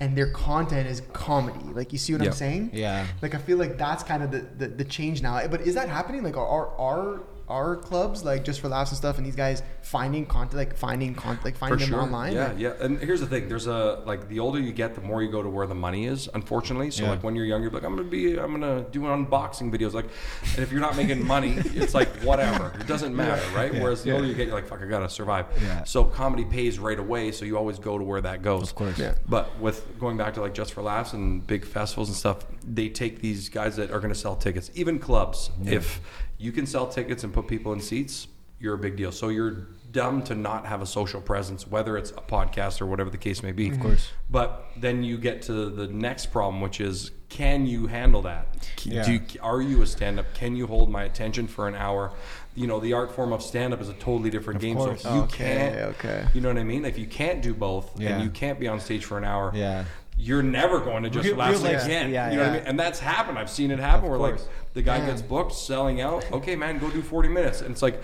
[0.00, 1.64] and their content is comedy.
[1.72, 2.70] Like you see what I'm saying?
[2.74, 3.06] Yeah.
[3.22, 5.46] Like I feel like that's kind of the, the the change now.
[5.48, 6.22] But is that happening?
[6.22, 7.20] Like are are
[7.52, 11.14] are clubs like just for laughs and stuff, and these guys finding content, like finding
[11.14, 12.00] content, like finding For them sure.
[12.02, 12.32] online?
[12.32, 12.72] Yeah, Like, yeah.
[12.80, 15.42] And here's the thing: there's a like the older you get, the more you go
[15.42, 16.28] to where the money is.
[16.34, 17.10] Unfortunately, so Yeah.
[17.10, 19.92] like when you're younger, you're like I'm gonna be, I'm gonna do unboxing videos.
[19.92, 20.06] Like,
[20.54, 22.72] and if you're not making money, it's like whatever.
[22.80, 23.72] It doesn't matter, right?
[23.74, 25.46] Whereas the older you get, you're like, fuck, I gotta survive.
[25.60, 25.84] Yeah.
[25.84, 28.70] So comedy pays right away, so you always go to where that goes.
[28.70, 28.98] Of course.
[28.98, 29.14] Yeah.
[29.28, 32.88] But with going back to like Just for Laughs and big festivals and stuff, they
[32.88, 35.50] take these guys that are going to sell tickets, even clubs.
[35.64, 36.00] If
[36.42, 38.26] you can sell tickets and put people in seats,
[38.58, 39.12] you're a big deal.
[39.12, 43.10] So you're dumb to not have a social presence, whether it's a podcast or whatever
[43.10, 43.68] the case may be.
[43.68, 44.08] Of course.
[44.30, 48.46] But then you get to the next problem, which is, can you handle that?
[48.82, 49.04] Yeah.
[49.04, 50.34] Do you, are you a stand-up?
[50.34, 52.12] Can you hold my attention for an hour?
[52.54, 54.76] You know, the art form of stand-up is a totally different game.
[54.76, 55.02] course.
[55.02, 56.24] So if you Okay, can't, okay.
[56.34, 56.84] you know what I mean?
[56.84, 58.14] If you can't do both, Yeah.
[58.16, 59.84] and you can't be on stage for an hour, Yeah.
[60.22, 62.10] You're never going to just Real- relax real life- again.
[62.10, 62.58] yeah, you know what I yeah.
[62.60, 62.68] mean?
[62.68, 63.38] And that's happened.
[63.38, 64.38] I've seen it happen where like
[64.74, 66.24] the guy gets booked, selling out.
[66.32, 67.60] Okay, man, go do 40 minutes.
[67.60, 68.00] And it's like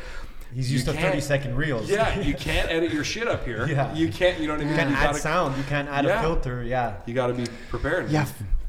[0.55, 1.89] He's you used to 30 second reels.
[1.91, 3.67] Yeah, you can't edit your shit up here.
[3.69, 3.95] Yeah.
[3.95, 4.41] You can't.
[4.41, 4.73] You know what I mean?
[4.73, 5.57] You can't you add gotta, sound.
[5.59, 6.19] You can't add Yeah.
[6.19, 6.63] a filter.
[6.63, 6.97] Yeah.
[7.07, 8.11] You got to be prepared.
[8.11, 8.27] Yeah.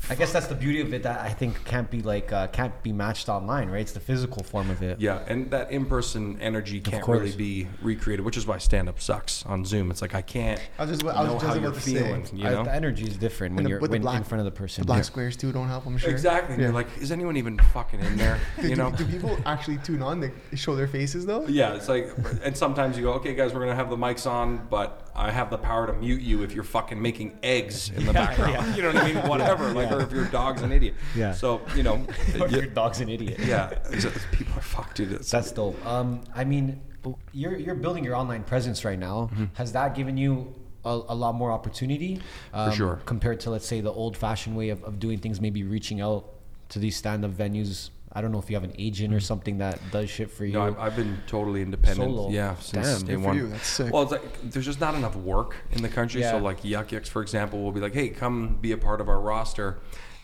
[0.10, 2.74] I guess that's the beauty of it that I think can't be like uh, can't
[2.84, 3.82] be matched online, right?
[3.82, 5.00] It's the physical form of it.
[5.00, 9.65] Yeah, and that in-person energy can't really be recreated, which is why stand-up sucks on
[9.65, 9.91] Zoom.
[9.91, 11.80] It's like I can't I was just- I was know just how about you're to
[11.82, 11.93] say.
[11.93, 12.28] feeling.
[12.34, 12.63] You I- know?
[12.63, 14.82] the energy is different when the- you're when black- in front of the person.
[14.82, 15.04] The black Yeah.
[15.04, 15.86] squares too don't help.
[15.86, 16.10] I'm sure.
[16.10, 16.56] Exactly.
[16.56, 16.63] Yeah.
[16.63, 18.39] you're like, is anyone even fucking in there?
[18.62, 18.91] Do, You know?
[18.91, 20.19] do people actually tune on?
[20.19, 21.45] They show their faces though.
[21.48, 22.10] Yeah, it's like,
[22.43, 25.49] and sometimes you go, okay, guys, we're gonna have the mics on, but I have
[25.49, 28.53] the power to mute you if you're fucking making eggs in the background.
[28.53, 28.75] yeah.
[28.75, 29.27] You know what I mean?
[29.27, 29.71] Whatever.
[29.73, 30.95] Like, or if your dog's an idiot.
[31.15, 31.34] Yeah.
[31.34, 31.95] So you know,
[32.39, 33.39] Or yeah, your dog's an idiot.
[33.39, 35.12] yeah, it's- it's- people are fucked, dude.
[35.12, 35.84] It's, That's dope.
[35.86, 36.82] Um, I mean,
[37.34, 39.29] you're you're building your online presence right now.
[39.34, 39.45] Mm-hmm.
[39.53, 40.53] Has that given you
[40.86, 42.21] a, a lot more opportunity?
[42.53, 43.01] Um, sure.
[43.05, 46.29] Compared to let's say the old-fashioned way of, of doing things, maybe reaching out
[46.69, 47.89] to these stand-up venues.
[48.12, 49.24] I don't know if you have an agent or hmm.
[49.24, 50.54] something that does shit for you.
[50.54, 52.10] No, I've, I've been totally independent.
[52.10, 52.30] Solo.
[52.30, 53.08] Yeah, since Damn.
[53.08, 53.48] day Good for you.
[53.50, 53.93] That's sick.
[53.93, 56.22] Well, it's like there's just not enough work in the country.
[56.22, 56.32] Yeah.
[56.32, 59.10] So like Yuk Yuk's, for example, will be like, hey, come be a part of
[59.10, 59.80] our roster,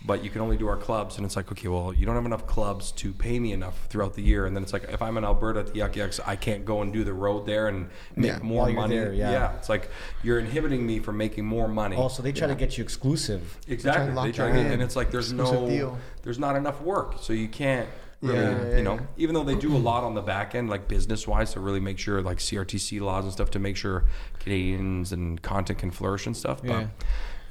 [0.05, 1.17] but you can only do our clubs.
[1.17, 4.13] And it's like, okay, well, you don't have enough clubs to pay me enough throughout
[4.13, 4.45] the year.
[4.45, 6.81] And then it's like, if I'm in Alberta at the Yuk Yuk's, I can't go
[6.81, 8.39] and do the road there and make Yeah.
[8.41, 8.95] more money.
[8.97, 9.55] there, yeah.
[9.55, 9.89] it's like
[10.23, 11.95] you're inhibiting me from making more money.
[11.95, 13.57] also, they try to get you exclusive.
[13.67, 14.13] Exactly.
[14.13, 15.97] They try to get, and it's like there's Exclusive no, deal.
[16.23, 17.89] there's not enough work, so you can't.
[18.21, 19.01] Really, Yeah, yeah, you know, yeah.
[19.17, 21.81] even though they do a lot on the back end, like business wise, to really
[21.81, 24.05] make sure, like CRTC laws and stuff, to make sure
[24.39, 26.61] Canadians and content can flourish and stuff.
[26.63, 26.87] But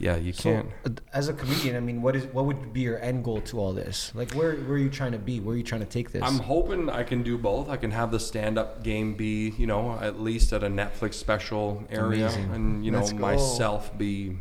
[0.05, 0.17] Yeah.
[0.17, 0.69] yeah, you can't.
[0.85, 3.59] uh, as a comedian, I mean, what is what would be your end goal to
[3.59, 4.13] all this?
[4.15, 5.41] Like, where where are you trying to be?
[5.41, 6.23] Where are you trying to take this?
[6.23, 7.69] I'm hoping I can do both.
[7.69, 11.15] I can have the stand up game be, you know, at least at a Netflix
[11.15, 12.51] special area, Amazing.
[12.53, 13.19] and you know, Let's go.
[13.19, 14.37] myself be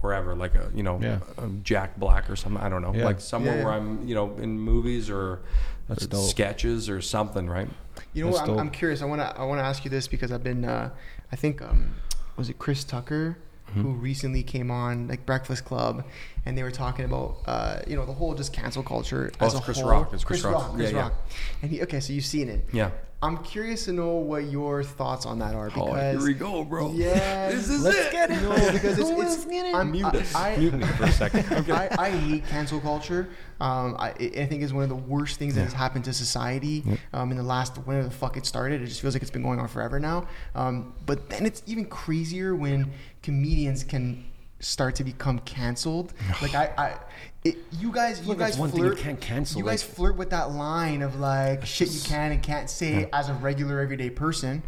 [0.00, 1.18] wherever, like a, you know, Yeah.
[1.38, 2.62] a Jack Black or something.
[2.62, 3.04] I don't know, Yeah.
[3.04, 3.74] like somewhere Yeah, where.
[3.74, 5.40] I'm, you know, in movies or
[5.88, 6.24] That's dope.
[6.30, 7.68] sketches or something, right?
[8.14, 8.48] You know That's what?
[8.50, 8.60] I'm, dope.
[8.60, 9.02] I'm curious.
[9.02, 10.90] I want to I want to ask you this because I've been uh,
[11.32, 11.96] I think um,
[12.36, 13.36] was it Chris Tucker
[13.70, 13.82] Mm-hmm.
[13.82, 16.04] who recently came on like Breakfast Club,
[16.44, 19.52] and they were talking about uh, you know the whole just cancel culture Oh, as
[19.54, 19.90] it's a Chris whole.
[19.90, 20.12] Rock.
[20.12, 20.62] It's Chris Chris Rock.
[20.68, 20.74] Rock.
[20.74, 21.02] Chris Yeah, yeah.
[21.04, 21.14] Rock.
[21.62, 22.66] And he okay, so you've seen it.
[22.72, 22.90] Yeah.
[23.22, 26.64] I'm curious to know what your thoughts on that are because Oh, here we go,
[26.64, 26.90] bro.
[26.94, 28.12] Yeah, This is let's it.
[28.12, 28.40] get it.
[28.40, 29.74] No, because it's, it's it.
[29.74, 30.34] I'm, Mute I, us.
[30.34, 31.44] I, Mute me for a second.
[31.58, 31.70] Okay.
[31.72, 33.28] I, I hate cancel culture.
[33.60, 36.82] Um, I, I think it's one of the worst things that has happened to society
[37.12, 38.80] um, in the last whenever the fuck it started.
[38.80, 40.26] It just feels like it's been going on forever now.
[40.54, 42.90] Um, but then it's even crazier when
[43.22, 44.24] comedians can
[44.60, 46.12] start to become canceled.
[46.42, 46.96] like I, I
[47.42, 50.52] it, you guys, you guys one thing you can't cancel, You guys flirt with that
[50.52, 54.62] line of like shit you can and can't say as a regular everyday person.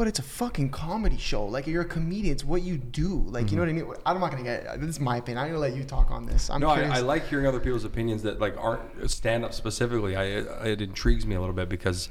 [0.00, 1.44] But it's a fucking comedy show.
[1.44, 2.32] Like you're a comedian.
[2.32, 3.22] It's what you do.
[3.28, 3.86] Like you know mm-hmm.
[3.86, 4.02] what I mean.
[4.06, 4.66] I'm not gonna get.
[4.66, 5.44] Uh, this is my opinion.
[5.44, 6.48] I'm gonna let you talk on this.
[6.48, 6.84] I'm No, I.
[6.84, 10.16] I like hearing other people's opinions that like aren't uh, stand up specifically.
[10.16, 12.08] I uh, it intrigues me a little bit because,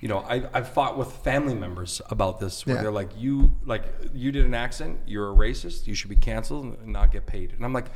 [0.00, 2.82] you know, I I've fought with family members about this where Yeah.
[2.82, 6.64] they're like, you like you did an accent, you're a racist, you should be canceled
[6.64, 7.52] and not get paid.
[7.52, 7.86] And I'm like,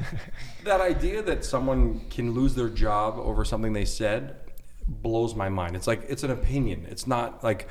[0.64, 4.36] that idea that someone can lose their job over something they said
[4.88, 5.76] blows my mind.
[5.76, 6.86] It's like it's an opinion.
[6.88, 7.68] It's not like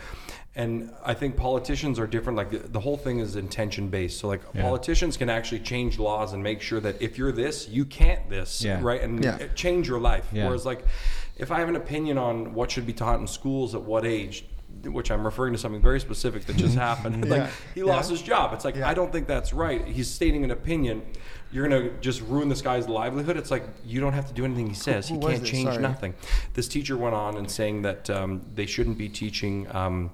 [0.58, 4.20] and I think politicians are different like the, the whole thing is intention based.
[4.20, 7.86] So like politicians can actually change laws and make sure that if you're this, you
[7.86, 8.80] can't this, Yeah.
[8.82, 9.00] right?
[9.02, 9.38] And Yeah.
[9.54, 10.26] change your life.
[10.34, 10.48] Yeah.
[10.48, 10.84] Whereas like
[11.38, 14.46] if I have an opinion on what should be taught in schools at what age,
[14.84, 17.24] which I'm referring to something very specific that just happened.
[17.26, 17.32] Yeah.
[17.36, 18.18] Like he lost Yeah.
[18.18, 18.54] his job.
[18.54, 18.90] It's like Yeah.
[18.90, 19.86] I don't think that's right.
[19.88, 21.04] He's stating an opinion.
[21.52, 23.38] You're gonna just ruin this guy's livelihood.
[23.38, 25.08] It's like you don't have to do anything he says.
[25.08, 25.82] who he can't change Sorry.
[25.84, 26.16] nothing.
[26.56, 29.68] This teacher went on and saying that um, they shouldn't be teaching.
[29.74, 30.10] Um,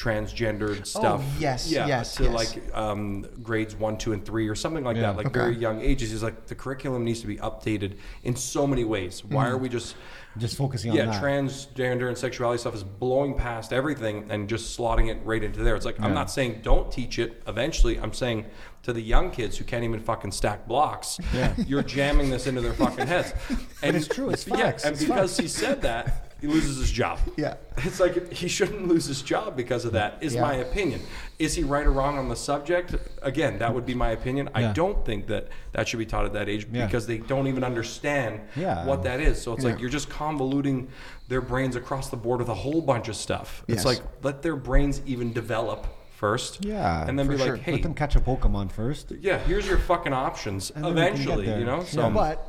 [0.00, 2.32] transgendered stuff yes, yeah yes, to yes.
[2.32, 5.02] like um, grades one two and three or something like Yeah.
[5.12, 5.38] that like Okay.
[5.40, 9.24] very young ages he's like the curriculum needs to be updated in so many ways
[9.24, 9.50] why Mm.
[9.52, 9.94] are we just
[10.38, 15.10] Just focusing on yeah, transgender and sexuality stuff is blowing past everything and just slotting
[15.10, 15.74] it right into there.
[15.74, 17.98] It's like I'm not saying don't teach it eventually.
[17.98, 18.46] I'm saying
[18.84, 21.52] to the young kids who can't even fucking stack blocks, Yeah.
[21.66, 23.32] you're jamming this into their fucking heads.
[23.82, 25.38] And it's true, it's yeah, and it's because facts.
[25.38, 27.18] he said that, he loses his job.
[27.36, 27.54] Yeah.
[27.82, 30.18] It's like he shouldn't lose his job because of that.
[30.20, 30.42] Is Yeah.
[30.42, 31.00] my opinion.
[31.38, 32.94] Is he right or wrong on the subject?
[33.22, 34.50] Again, that would be my opinion.
[34.54, 36.84] I don't think that that should be taught at that age Yeah.
[36.86, 38.84] because they don't even understand Yeah.
[38.84, 39.40] what that is.
[39.40, 40.88] So it's like you're just convoluting
[41.28, 43.64] their brains across the board with a whole bunch of stuff.
[43.66, 46.62] It's like let their brains even develop first.
[46.62, 47.52] Yeah, And then for be sure.
[47.56, 49.10] like, hey, Let them catch a Pokemon first.
[49.20, 51.82] yeah, here's your fucking options And then we can get eventually, you know?
[51.84, 52.10] So Yeah.
[52.10, 52.46] but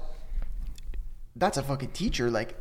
[1.38, 2.30] that's a fucking teacher.
[2.30, 2.56] Like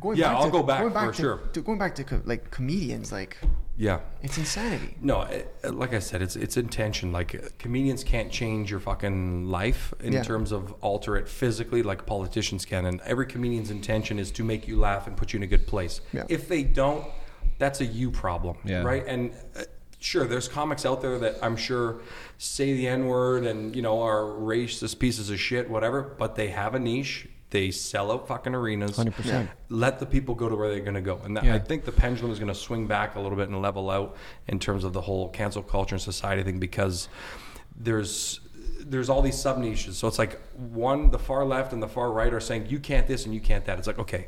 [0.00, 1.36] going Yeah, back I'll to, go back going back for to, sure.
[1.52, 3.36] to- going back to co- like comedians, like
[3.76, 4.00] yeah.
[4.22, 4.96] it's insanity.
[5.00, 7.12] No, it, like I said, it's it's intention.
[7.12, 10.22] Like comedians can't change your fucking life in Yeah.
[10.22, 12.86] terms of alter it physically, like politicians can.
[12.86, 15.66] And every comedian's intention is to make you laugh and put you in a good
[15.66, 16.00] place.
[16.12, 16.24] Yeah.
[16.28, 17.04] If they don't,
[17.58, 18.82] that's a you problem, Yeah.
[18.82, 19.04] right?
[19.06, 19.62] And uh,
[19.98, 22.00] sure, there's comics out there that I'm sure
[22.38, 26.02] say the n word and you know are racist pieces of shit, whatever.
[26.02, 27.28] But they have a niche.
[27.54, 28.98] They sell out fucking arenas.
[28.98, 29.46] 100%.
[29.68, 31.54] Let the people go to where they're going to go, and that, Yeah.
[31.54, 34.16] I think the pendulum is going to swing back a little bit and level out
[34.48, 37.08] in terms of the whole cancel culture and society thing because
[37.76, 38.40] there's
[38.80, 39.96] there's all these sub niches.
[39.96, 43.06] So it's like one, the far left and the far right are saying you can't
[43.06, 43.78] this and you can't that.
[43.78, 44.26] It's like okay,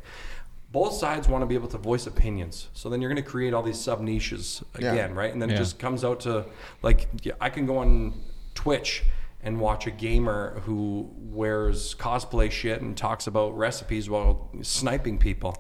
[0.71, 2.69] both sides want to be able to voice opinions.
[2.75, 4.93] So then you're going to create all these sub niches Yeah.
[4.93, 5.33] again, right?
[5.33, 6.45] And then it just comes out to
[6.81, 8.23] like yeah, I can go on
[8.55, 9.03] Twitch
[9.47, 15.57] and watch a gamer who wears cosplay shit and talks about recipes while sniping people.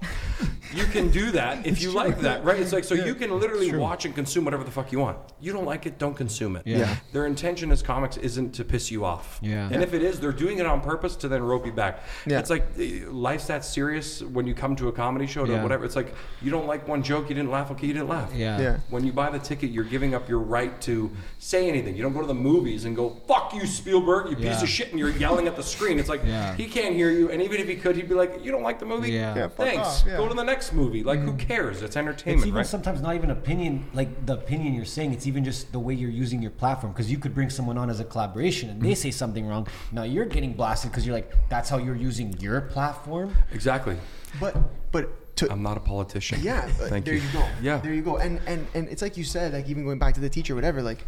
[0.74, 2.58] you can do that if you like that, right?
[2.58, 5.18] It's like so you can literally watch and consume whatever the fuck you want.
[5.40, 6.62] You don't like it, don't consume it.
[6.66, 6.78] Yeah.
[6.78, 6.96] Yeah.
[7.12, 9.38] Their intention as comics isn't to piss you off.
[9.40, 9.68] Yeah.
[9.70, 12.02] And if it is, they're doing it on purpose to then rope you back.
[12.26, 12.40] Yeah.
[12.40, 15.62] It's like eh, life's that serious when you come to a comedy show to Yeah.
[15.62, 15.84] whatever.
[15.84, 17.70] It's like you don't like one joke, you didn't laugh.
[17.70, 18.32] Okay, you didn't laugh.
[18.34, 18.60] Yeah.
[18.60, 18.78] Yeah.
[18.90, 21.94] When you buy the ticket, you're giving up your right to say anything.
[21.96, 24.62] You don't go to the movies and go, fuck you, Spielberg, you piece Yeah.
[24.62, 25.98] of shit, and you're yelling at the screen.
[25.98, 26.54] It's like, Yeah.
[26.56, 27.30] he can't hear you.
[27.30, 29.12] And even if he could, he'd be like, you don't like the movie?
[29.12, 29.34] Yeah.
[29.36, 29.86] Yeah, fuck Thanks.
[29.86, 30.16] off, yeah.
[30.16, 31.02] Go to the next movie.
[31.02, 31.82] Like, who cares?
[31.82, 32.66] It's entertainment, It's even right?
[32.66, 35.12] sometimes not even opinion, like the opinion you're saying.
[35.12, 36.92] It's even just the way you're using your platform.
[36.92, 39.66] Because you could bring someone on as a collaboration, and they say something wrong.
[39.92, 43.34] Now you're getting blasted because you're like, that's how you're using your platform.
[43.52, 43.96] exactly.
[44.40, 44.56] But
[44.92, 46.40] but to I'm not a politician.
[46.42, 47.20] yeah, uh, Thank there you.
[47.20, 47.32] you.
[47.32, 47.46] go.
[47.62, 47.78] Yeah.
[47.78, 48.16] there you go.
[48.16, 50.82] And and and it's like you said, like even going back to the teacher, whatever.
[50.82, 51.04] Like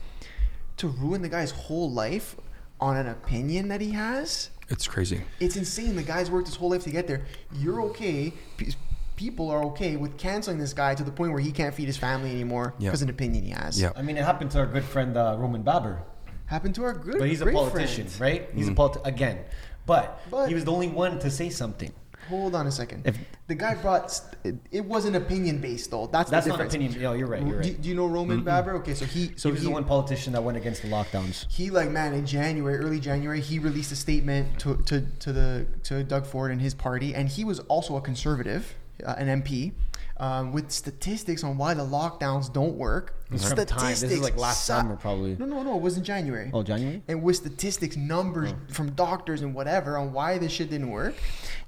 [0.78, 2.36] to ruin the guy's whole life
[2.80, 4.50] on an opinion that he has.
[4.68, 5.22] It's crazy.
[5.40, 5.96] It's insane.
[5.96, 7.22] The guy's worked his whole life to get there.
[7.54, 8.32] You're okay.
[8.56, 8.74] P-
[9.16, 11.96] People are okay with canceling this guy to the point where he can't feed his
[11.96, 13.80] family anymore because of an opinion he has.
[13.80, 13.90] Yeah.
[13.96, 16.02] I mean, it happened to our good friend uh, Roman Baber,
[16.46, 17.18] Happened to our good.
[17.18, 18.20] but he's a politician, friend.
[18.42, 18.48] right?
[18.54, 19.40] He's a politi- again,
[19.86, 21.92] but, But- he was the only one to say something.
[22.28, 23.06] Hold on a second.
[23.06, 26.06] If- the guy brought, st- it, wasn't opinion based though.
[26.06, 26.92] That's, That's the not opinion.
[26.92, 27.44] Yo, you're right.
[27.44, 27.80] You're right.
[27.80, 28.74] do you know Roman Baber?
[28.76, 31.46] Okay, so he, so he was the one politician that went against the lockdowns.
[31.50, 35.66] he like man in January, early January, he released a statement to to, to the
[35.84, 39.72] to Doug Ford and his party, and he was also a conservative, uh, an MP.
[40.20, 43.14] Um, with statistics on why the lockdowns don't work.
[43.30, 43.90] It's from time.
[43.90, 45.36] This is like last su- summer, probably.
[45.38, 45.76] No, no, no.
[45.76, 46.50] It was in January.
[46.52, 47.02] Oh, January.
[47.06, 51.14] and with statistics, numbers from doctors and whatever on why this shit didn't work,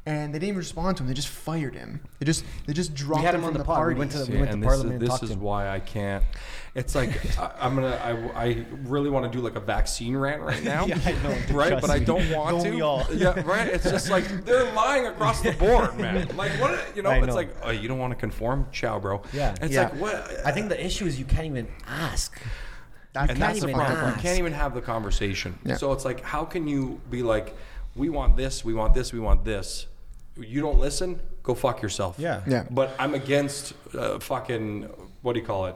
[0.05, 1.07] and they didn't even respond to him.
[1.09, 2.01] They just fired him.
[2.19, 3.77] They just they just dropped had him him on from the the pod.
[3.79, 3.99] We party.
[4.01, 5.35] went to the- See, we went to this Parliament is, and this talked is to
[5.37, 5.41] him.
[5.43, 6.25] why I can't.
[6.75, 7.99] It's like I, I'm gonna.
[8.35, 10.85] I, I really want to do like a vaccine rant right now.
[10.91, 11.69] Yeah, I know, right?
[11.71, 12.71] trust But I don't want Don't to.
[12.71, 13.05] we all?
[13.13, 13.67] Yeah, right.
[13.69, 16.29] It's just like they're lying across the board, man.
[16.37, 16.97] Like what?
[16.97, 17.35] You know, I it's know.
[17.35, 19.23] like oh, you don't want to conform, ciao, bro.
[19.33, 19.55] Yeah.
[19.61, 19.85] It's Yeah.
[19.85, 20.47] like what?
[20.47, 22.39] I think the issue is you can't even ask.
[23.15, 24.15] That- and can't that's the even problem.
[24.15, 25.59] You can't even have the conversation.
[25.65, 25.77] Yeah.
[25.77, 27.57] So it's like, how can you be like,
[27.97, 29.87] we want this, we want this, we want this.
[30.37, 32.15] You don't listen, go fuck yourself.
[32.19, 32.43] Yeah.
[32.47, 32.67] Yeah.
[32.71, 34.83] But I'm against uh, fucking
[35.23, 35.75] what do you call it?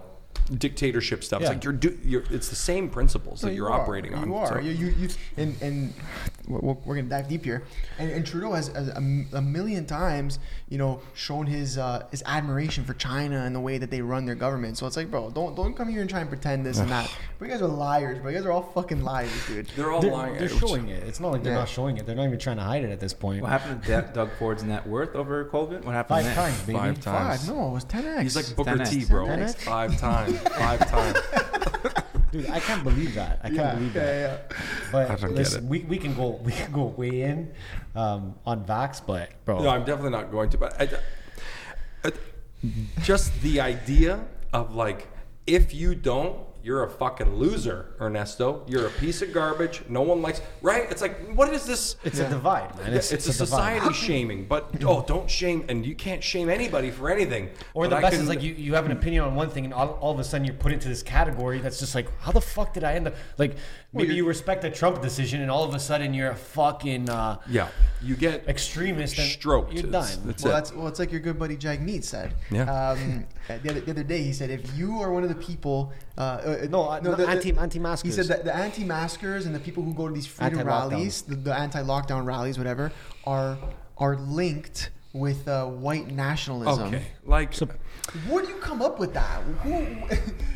[0.52, 1.40] Dictatorship stuff.
[1.40, 1.46] Yeah.
[1.48, 3.80] It's like you're, do, you're it's the same principles No, that you you're are.
[3.80, 4.28] operating on.
[4.28, 4.46] You are.
[4.48, 5.94] So- You, you, you, and and
[6.48, 7.62] we're, we're gonna dive deep here.
[7.98, 8.92] And, and Trudeau has a,
[9.32, 13.60] a, a million times, you know, shown his uh, his admiration for China and the
[13.60, 14.76] way that they run their government.
[14.78, 17.10] So it's like, bro, don't don't come here and try and pretend this and that.
[17.36, 18.30] But you guys are liars, bro.
[18.30, 19.66] You guys are all fucking liars, dude.
[19.74, 20.38] They're all They're, lying.
[20.38, 21.02] they're showing it.
[21.02, 21.58] It's not like they're Yeah.
[21.58, 22.06] not showing it.
[22.06, 23.42] They're not even trying to hide it at this point.
[23.42, 25.84] What happened to Da- Doug Ford's net worth over COVID?
[25.84, 26.34] What happened Five then?
[26.36, 26.78] times, baby.
[26.78, 27.46] Five times.
[27.46, 27.54] Five?
[27.56, 28.22] No, it was ten x.
[28.22, 28.90] He's like Booker 10x.
[28.90, 29.26] T, bro.
[29.26, 29.56] 10x?
[29.56, 30.38] Five times.
[30.38, 31.18] Five times.
[32.34, 33.38] Dude, I can't believe that.
[33.44, 34.06] I can't believe that.
[34.06, 34.20] yeah,
[34.50, 34.56] yeah.
[34.90, 35.70] But I don't get listen, it.
[35.70, 37.52] we, we can go we can go way in
[37.94, 40.58] um, on Vax, but bro, No, I'm definitely not going to.
[40.58, 40.88] But I,
[42.04, 42.12] I-
[43.02, 45.06] just the idea of like,
[45.46, 48.64] if you don't, you're a fucking loser, Ernesto.
[48.66, 49.82] You're a piece of garbage.
[49.90, 50.40] No one likes.
[50.62, 50.90] Right?
[50.90, 51.96] It's like, what is this?
[52.04, 52.94] it's a divide, man.
[52.94, 56.90] It's, It's, a, a, society shaming, but oh, don't shame, and you can't shame anybody
[56.90, 57.50] for anything.
[57.74, 59.50] Or But the I best can- is like you, you have an opinion on one
[59.50, 62.08] thing, and all, all of a sudden you're put into this category that's just like,
[62.20, 63.14] how the fuck did I end up?
[63.36, 63.56] Like
[63.94, 67.08] maybe you're- you respect the Trump decision, and all of a sudden you're a fucking
[67.08, 67.68] uh, yeah,
[68.02, 69.72] you get extremist and stroked.
[69.72, 70.26] You're It's- done.
[70.26, 70.56] That's well, it.
[70.56, 72.34] that's well, it's like your good buddy Jagmeet said.
[72.50, 72.62] Yeah.
[72.62, 75.92] Um, the, other, the other day, he said, if you are one of the people,
[76.16, 78.16] uh, uh, No, uh, no, anti- anti-maskers.
[78.16, 80.90] He said that the anti-maskers and the people who go to these freedom Anti-lockdown.
[80.90, 82.92] rallies, the, the anti-lockdown rallies, whatever,
[83.24, 83.58] are
[83.98, 86.88] are linked with uh, white nationalism.
[86.88, 87.04] okay.
[87.24, 87.54] Like,
[88.28, 89.42] Where do you come up with that?
[89.62, 89.86] Who,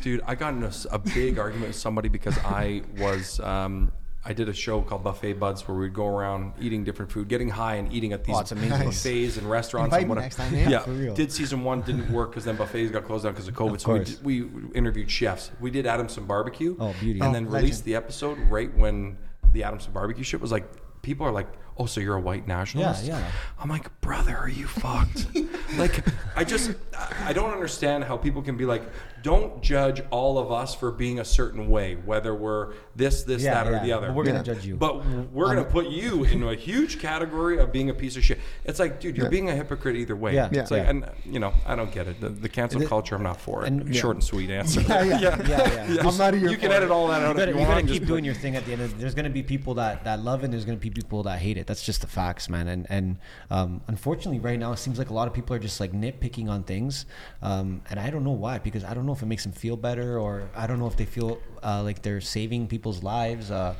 [0.03, 3.39] dude, I got in a big argument with somebody because I was.
[3.39, 3.91] Um,
[4.25, 7.47] I did a show called Buffet Buds where we'd go around eating different food, getting
[7.47, 8.69] high and eating at these Oh, amazing.
[8.69, 8.83] Nice.
[9.01, 10.25] buffets and restaurants Invite and me whatever.
[10.25, 10.69] next time, yeah?
[10.69, 11.13] yeah, For real.
[11.15, 13.75] did season one didn't work because then buffets got closed down because of COVID.
[13.75, 14.09] Of so we, course.
[14.15, 15.51] did, we interviewed chefs.
[15.61, 16.75] We did Adamson Barbecue.
[16.81, 17.21] Oh, beauty.
[17.21, 17.53] And Oh, then legend.
[17.63, 19.17] released the episode right when
[19.53, 20.65] the Adamson Barbecue shit was like.
[21.01, 21.47] People are like,
[21.79, 23.31] "Oh, so you're a white nationalist?" Yeah, yeah.
[23.59, 25.27] I'm like, brother, are you fucked?
[25.77, 26.03] like,
[26.35, 28.83] I just, I I don't understand how people can be like,
[29.21, 33.63] don't judge all of us for being a certain way, whether we're this, this, Yeah,
[33.63, 34.07] that, or the other.
[34.07, 34.75] but we're gonna judge you.
[34.77, 38.23] But we're gonna um, put you in a huge category of being a piece of
[38.23, 38.39] shit.
[38.65, 39.29] It's like, dude, you're Yeah.
[39.29, 40.33] being a hypocrite either way.
[40.35, 40.49] Yeah.
[40.51, 40.77] It's Yeah.
[40.77, 40.89] like, Yeah.
[40.89, 42.19] and you know, I don't get it.
[42.21, 43.67] The, the cancel culture, I'm not for it.
[43.67, 44.81] and- Short and sweet answer.
[44.81, 45.19] Yeah, yeah.
[45.47, 46.07] yeah, yeah.
[46.07, 47.67] I'm not here You can for edit all that out you if gotta, you you
[47.67, 47.81] want.
[47.87, 48.81] gotta keep doing your thing at the end.
[48.81, 50.45] Of, there's gonna be people that, that love it.
[50.45, 51.67] and There's gonna be people that hate it.
[51.69, 52.67] That's just the facts, man.
[52.67, 53.17] And and
[53.51, 56.49] um, unfortunately, right now it seems like a lot of people are just like nitpicking
[56.49, 57.05] on things,
[57.43, 58.57] um, and I don't know why.
[58.57, 60.97] Because I don't know if it makes them feel better, or I don't know if
[60.97, 63.51] they feel uh, like they're saving people's lives.
[63.51, 63.75] Uh,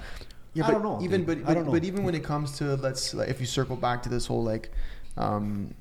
[0.54, 0.97] Yeah, I but don't know.
[1.08, 1.28] even dude.
[1.30, 1.71] but I but, don't know.
[1.71, 4.43] but even when it comes to let's like, if you circle back to this whole
[4.54, 4.69] like
[5.17, 5.73] um,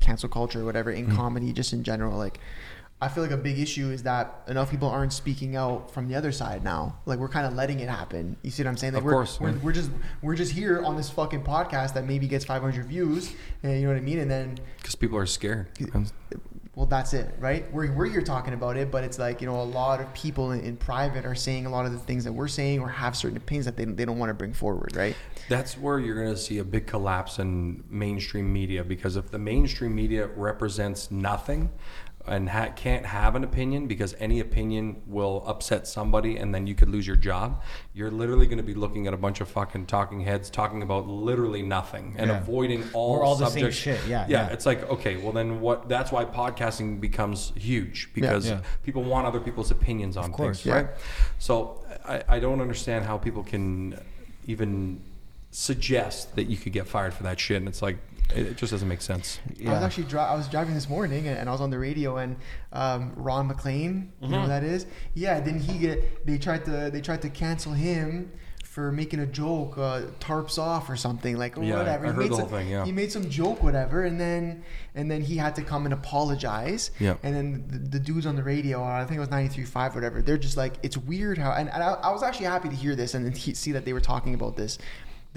[0.00, 1.10] cancel culture or whatever Mm-hmm.
[1.10, 2.38] in comedy, just in general, like
[3.00, 6.16] I feel like a big issue is that enough people aren't speaking out from the
[6.16, 6.98] other side now.
[7.06, 8.36] Like we're kind of letting it happen.
[8.42, 8.94] You see what I'm saying?
[8.94, 12.06] Like Of we're, course, we're, we're just we're just here on this fucking podcast that
[12.06, 13.32] maybe gets 500 views.
[13.62, 14.18] And you know what I mean?
[14.18, 15.68] And then because people are scared.
[16.78, 17.68] Well, that's it, right?
[17.72, 20.52] We're, we're here talking about it, but it's like, you know, a lot of people
[20.52, 23.16] in, in private are saying a lot of the things that we're saying or have
[23.16, 25.16] certain opinions that they, they don't want to bring forward, right?
[25.48, 29.40] That's where you're going to see a big collapse in mainstream media because if the
[29.40, 31.68] mainstream media represents nothing
[32.28, 36.74] and ha- can't have an opinion because any opinion will upset somebody and then you
[36.74, 37.62] could lose your job,
[37.94, 41.06] you're literally going to be looking at a bunch of fucking talking heads talking about
[41.08, 42.38] literally nothing and Yeah.
[42.38, 44.52] avoiding all Or all the same shit, yeah, yeah, yeah.
[44.52, 45.88] It's like okay, well then what?
[45.88, 48.60] That's why podcasting becomes huge because Yeah.
[48.84, 50.86] people want other people's opinions on course, things, right?
[51.38, 53.98] So I, I don't understand how people can
[54.46, 55.00] even
[55.50, 57.96] suggest that you could get fired for that shit, and it's like
[58.34, 59.38] it, it just doesn't make sense.
[59.66, 61.78] I was actually dri- I was driving this morning and, and I was on the
[61.78, 62.36] radio and
[62.72, 64.86] um, Ron MacLean, you know who that is?
[65.14, 66.26] Yeah, didn't he get?
[66.26, 68.32] They tried to they tried to cancel him
[68.64, 72.04] for making a joke, uh, tarps off or something like or Yeah, whatever.
[72.04, 72.84] I He heard made the some- thing, yeah.
[72.84, 74.62] he made some joke, whatever, and then
[74.94, 76.90] and then he had to come and apologize.
[77.00, 77.16] Yeah.
[77.22, 80.38] And then the, the dudes on the radio, I think it was 93.5 whatever, they're
[80.38, 83.14] just like, it's weird how, and, and I, I was actually happy to hear this
[83.14, 84.78] and then he, see that they were talking about this.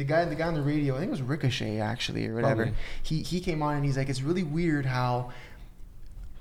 [0.02, 2.64] The guy, the guy on the radio, I think it was Ricochet actually or whatever.
[2.64, 2.80] Probably.
[3.04, 5.30] He he came on and he's like, it's really weird how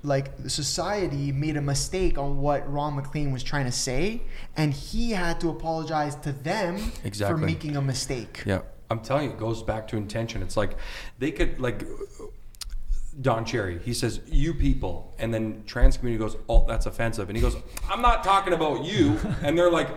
[0.01, 4.23] like society made a mistake on what Ron MacLean was trying to say,
[4.57, 6.79] and he had to apologize to them
[7.13, 8.41] for making a mistake.
[8.47, 10.41] Yeah, I'm telling you, it goes back to intention.
[10.41, 10.75] It's like
[11.19, 11.85] they could like
[13.21, 13.77] Don Cherry.
[13.77, 17.55] He says "you people," and then trans community goes, "Oh, that's offensive," and he goes,
[17.87, 19.89] "I'm not talking about you," and they're like.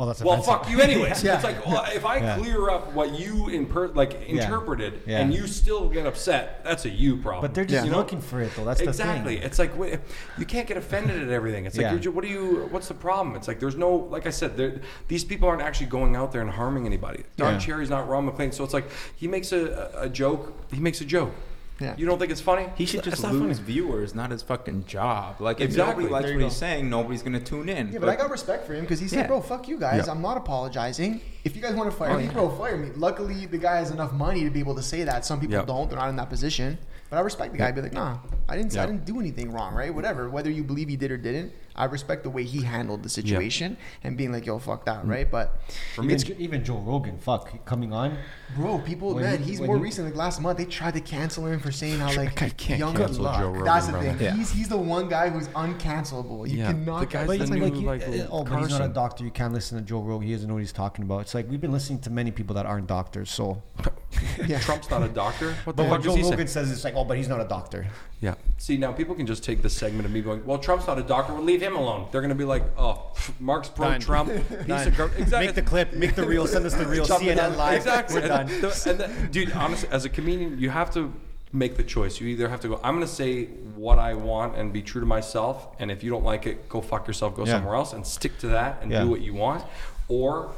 [0.00, 0.54] Oh, that's Well, offensive.
[0.60, 1.24] fuck you, anyways.
[1.28, 1.34] Yeah.
[1.34, 2.38] It's like well, if I Yeah.
[2.38, 5.18] clear up what you imper- like interpreted, Yeah.
[5.18, 7.40] and you still get upset, that's a you problem.
[7.42, 7.96] But they're just Yeah.
[7.96, 8.64] looking for it though.
[8.64, 9.34] That's exactly.
[9.34, 9.46] the thing.
[9.46, 9.98] It's like wait,
[10.38, 11.66] you can't get offended at everything.
[11.66, 11.90] It's like Yeah.
[11.90, 12.68] you're, ju- what do you?
[12.70, 13.34] What's the problem?
[13.34, 16.50] It's like there's no like I said, these people aren't actually going out there and
[16.50, 17.24] harming anybody.
[17.36, 17.58] Don Yeah.
[17.58, 20.52] Cherry's not Ron MacLean, so it's like he makes a, a joke.
[20.72, 21.32] He makes a joke.
[21.80, 21.94] Yeah.
[21.96, 22.66] You don't think it's funny?
[22.74, 23.72] He should That's just not lose funny.
[23.72, 25.40] viewers, not his fucking job.
[25.40, 26.04] Like if Exactly.
[26.04, 27.92] nobody likes There what you he's saying, nobody's gonna tune in.
[27.92, 29.26] Yeah, but I got respect for him because he said, Yeah.
[29.28, 30.06] "Bro, fuck you guys.
[30.06, 30.12] Yeah.
[30.12, 31.20] I'm not apologizing.
[31.44, 32.32] If you guys want to fire Oh, me, yeah.
[32.32, 35.24] bro, fire me." Luckily, the guy has enough money to be able to say that.
[35.24, 35.64] Some people Yeah.
[35.64, 36.78] don't; they're not in that position.
[37.10, 37.70] But I respect the guy.
[37.72, 38.18] Be like, "Nah,
[38.48, 38.76] I didn't.
[38.76, 39.94] I didn't do anything wrong, right?
[39.94, 40.28] Whatever.
[40.28, 43.76] Whether you believe he did or didn't, I respect the way he handled the situation
[44.02, 45.30] and being like, "Yo, fuck that," right?
[45.30, 45.60] But
[45.94, 48.18] For me, Even, even Joe Rogan, fuck, coming on.
[48.56, 50.06] Bro, people, When man, he- he's more he- recent.
[50.08, 52.96] Like last month, they tried to cancel him for saying how like I can't young
[52.96, 53.38] cancel luck.
[53.38, 54.16] Joe Rogan, That's the thing.
[54.20, 54.34] Yeah.
[54.34, 56.48] He's he's the one guy who's uncancelable.
[56.48, 56.66] You Yeah.
[56.72, 57.00] cannot.
[57.00, 58.88] The guy's But the it's new, like, you- like, uh, oh, but he's not a
[58.92, 59.24] doctor.
[59.24, 60.26] You can't listen to Joe Rogan.
[60.26, 61.20] He doesn't know what he's talking about.
[61.20, 63.30] It's like we've been listening to many people that aren't doctors.
[63.30, 63.62] So,
[64.46, 64.58] yeah.
[64.60, 65.54] Trump's not a doctor.
[65.64, 66.30] What the but fuck Joe he say?
[66.30, 67.86] Rogan says, it's like, oh, but he's not a doctor.
[68.20, 68.34] Yeah.
[68.60, 71.02] See, now people can just take this segment of me going, well, Trump's not a
[71.02, 71.32] doctor.
[71.32, 72.08] Well, leave him alone.
[72.10, 74.00] They're going to be like, oh, Mark's pro Done.
[74.00, 74.28] Trump.
[74.66, 75.46] Piece of gar- exactly.
[75.46, 77.04] Make the clip, make the reel, send us the reel.
[77.04, 77.76] Jump it CNN live.
[77.76, 78.20] Exactly.
[78.20, 78.48] We're done.
[78.50, 81.12] And, the- and the- dude, honestly, as a comedian, you have to
[81.52, 82.20] make the choice.
[82.20, 83.44] You either have to go, I'm going to say
[83.76, 85.68] what I want and be true to myself.
[85.78, 87.52] And if you don't like it, go fuck yourself, go Yeah.
[87.52, 89.04] somewhere else and stick to that and Yeah.
[89.04, 89.64] do what you want.
[90.08, 90.50] Or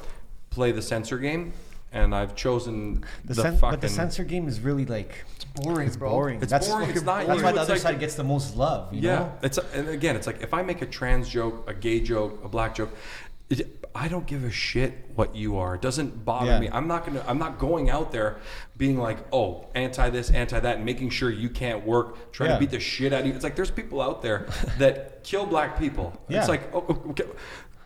[0.49, 1.53] play the censor game.
[1.93, 3.71] And I've chosen The the, cen- fucking.
[3.71, 5.25] but the censor game is really like
[5.57, 6.11] boring, it's bro.
[6.11, 6.41] boring.
[6.41, 6.91] It's that's boring.
[6.91, 7.45] It's not That's you.
[7.45, 8.95] why the other like- side gets the most love.
[8.95, 9.33] You yeah, know?
[9.43, 12.49] it's and again, it's like if I make a trans joke, a gay joke, a
[12.49, 12.91] black joke,
[13.49, 15.75] it, I don't give a shit what you are.
[15.75, 16.61] It doesn't bother Yeah.
[16.61, 16.69] me.
[16.71, 17.25] I'm not gonna.
[17.27, 18.37] I'm not going out there
[18.77, 22.55] being like, oh, anti this, anti that, and making sure you can't work, trying Yeah.
[22.55, 23.33] to beat the shit out of you.
[23.35, 24.47] It's like there's people out there
[24.79, 26.13] that kill black people.
[26.29, 26.39] Yeah.
[26.39, 27.25] It's like, oh, okay.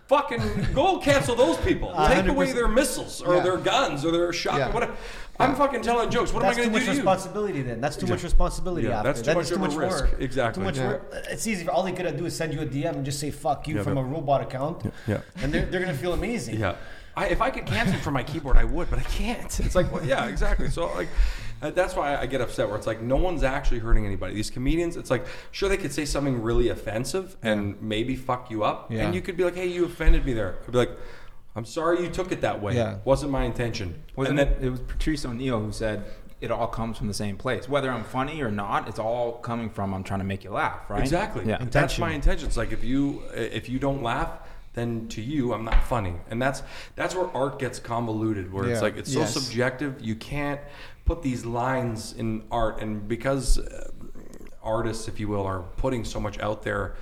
[0.08, 1.88] Fucking go cancel those people.
[2.08, 2.54] Take away 100%.
[2.54, 3.42] their missiles or Yeah.
[3.42, 4.58] their guns or their shot.
[4.58, 4.70] Yeah.
[4.70, 4.94] Whatever.
[5.40, 6.32] I'm fucking telling jokes.
[6.32, 7.00] What That's am I too going much to do to you?
[7.02, 7.62] responsibility.
[7.62, 8.86] Then that's too much responsibility.
[8.86, 9.08] Yeah, after.
[9.08, 10.04] that's too That much too of a much risk.
[10.04, 10.16] work.
[10.20, 10.60] Exactly.
[10.60, 10.86] Too much Yeah.
[10.88, 11.12] work.
[11.30, 11.68] It's easy.
[11.68, 13.82] All they could do is send you a DM and just say "fuck you" Yeah,
[13.82, 14.92] from but- a robot account.
[15.06, 15.18] Yeah.
[15.42, 16.60] And they're, they're gonna feel amazing.
[16.60, 16.74] Yeah.
[17.16, 19.60] I, if I could cancel from my keyboard, I would, but I can't.
[19.60, 20.68] It's like, well, yeah, exactly.
[20.68, 21.08] So like,
[21.62, 22.68] Uh, that's why I get upset.
[22.68, 24.34] Where it's like, no one's actually hurting anybody.
[24.34, 28.64] These comedians, it's like, sure, they could say something really offensive and maybe fuck you
[28.64, 29.04] up, Yeah.
[29.06, 30.56] and you could be like, hey, you offended me there.
[30.66, 30.90] I'd be like,
[31.56, 32.74] I'm sorry you took it that way.
[32.76, 32.98] Yeah.
[33.04, 34.02] Wasn't my intention.
[34.16, 34.58] Wasn't and it?
[34.58, 36.04] then, It was Patrice O'Neal who said
[36.40, 37.68] it all comes from the same place.
[37.68, 40.90] Whether I'm funny or not, it's all coming from I'm trying to make you laugh,
[40.90, 41.00] right?
[41.00, 41.44] Exactly.
[41.46, 41.58] Yeah.
[41.70, 42.48] That's my intention.
[42.48, 44.30] It's like if you if you don't laugh,
[44.74, 46.62] then to you I'm not funny, and that's
[46.96, 48.52] that's where art gets convoluted.
[48.52, 49.32] Where it's like it's so Yes.
[49.32, 50.00] subjective.
[50.02, 50.60] You can't
[51.04, 53.90] put these lines in art, and because uh,
[54.62, 56.94] artists, if you will, are putting so much out there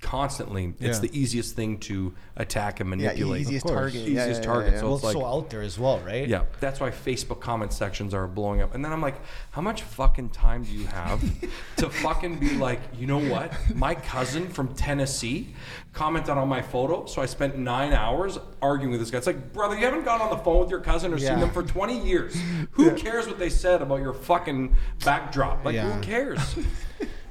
[0.00, 1.08] constantly, it's Yeah.
[1.08, 3.42] the easiest thing to attack and Yeah, manipulate.
[3.42, 3.74] easiest course.
[3.78, 4.02] target.
[4.08, 4.68] Yeah, Easiest yeah, target.
[4.68, 4.80] yeah, yeah.
[4.80, 6.26] So Well, it's it's like so out there as well, right?
[6.28, 8.74] yeah, that's why Facebook comment sections are blowing up.
[8.74, 9.16] And then I'm like,
[9.50, 11.20] how much fucking time do you have
[11.76, 13.52] to fucking be like, you know what?
[13.74, 15.54] My cousin from Tennessee
[15.92, 19.18] commented on my photo, so I spent nine hours arguing with this guy.
[19.18, 21.30] It's like, brother, you haven't gone on the phone with your cousin or Yeah.
[21.30, 22.34] seen them for 20 years.
[22.72, 25.64] Who cares what they said about your fucking backdrop?
[25.64, 25.90] Like, Yeah.
[25.92, 26.38] who cares?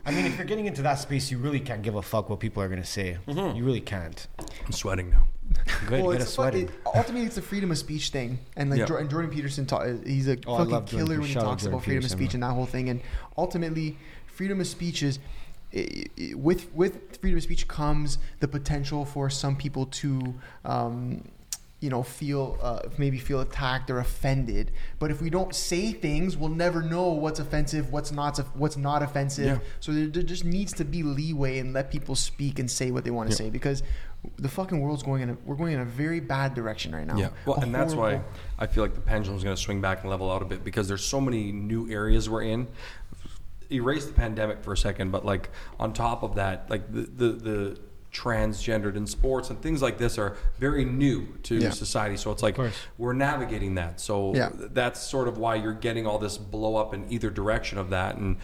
[0.09, 2.39] I mean, if you're getting into that space, you really can't give a fuck what
[2.39, 3.17] people are gonna say.
[3.27, 3.55] Mm-hmm.
[3.55, 4.27] You really can't.
[4.65, 5.27] I'm sweating now.
[5.87, 6.01] Good.
[6.03, 6.67] Well, get a it's a fuck- sweating.
[6.67, 8.85] it- ultimately, it's a freedom of speech thing, and like Yeah.
[8.85, 11.43] Jor- and Jordan Peterson, ta- he's a Oh, fucking love Jordan killer when he Shout
[11.43, 12.35] out talks Jordan about freedom of speech man.
[12.35, 12.89] and that whole thing.
[12.89, 13.01] And
[13.37, 15.19] ultimately, freedom of speech is
[15.75, 20.33] i- i- with with freedom of speech comes the potential for some people to.
[20.65, 21.23] Um,
[21.81, 24.71] you know, feel uh, maybe feel attacked or offended.
[24.99, 29.01] But if we don't say things, we'll never know what's offensive, what's not, what's not
[29.01, 29.45] offensive.
[29.45, 29.59] Yeah.
[29.79, 33.05] So there, there just needs to be leeway and let people speak and say what
[33.05, 33.47] they want to Yeah.
[33.47, 33.81] say because
[34.37, 37.15] the fucking world's going in a we're going in a very bad direction right now.
[37.15, 38.21] Yeah, well, A and that's why
[38.57, 40.89] I feel like the pendulum's going to swing back and level out a bit because
[40.89, 42.67] there's so many new areas we're in.
[43.71, 45.49] Erase the pandemic for a second, but like
[45.79, 47.79] on top of that, like the the, the
[48.11, 51.69] transgendered in sports and things like this are very new to Yeah.
[51.69, 52.17] society.
[52.17, 52.57] So it's like
[52.97, 53.99] we're navigating that.
[53.99, 54.49] So Yeah.
[54.53, 58.17] that's sort of why you're getting all this blow up in either direction of that.
[58.17, 58.37] And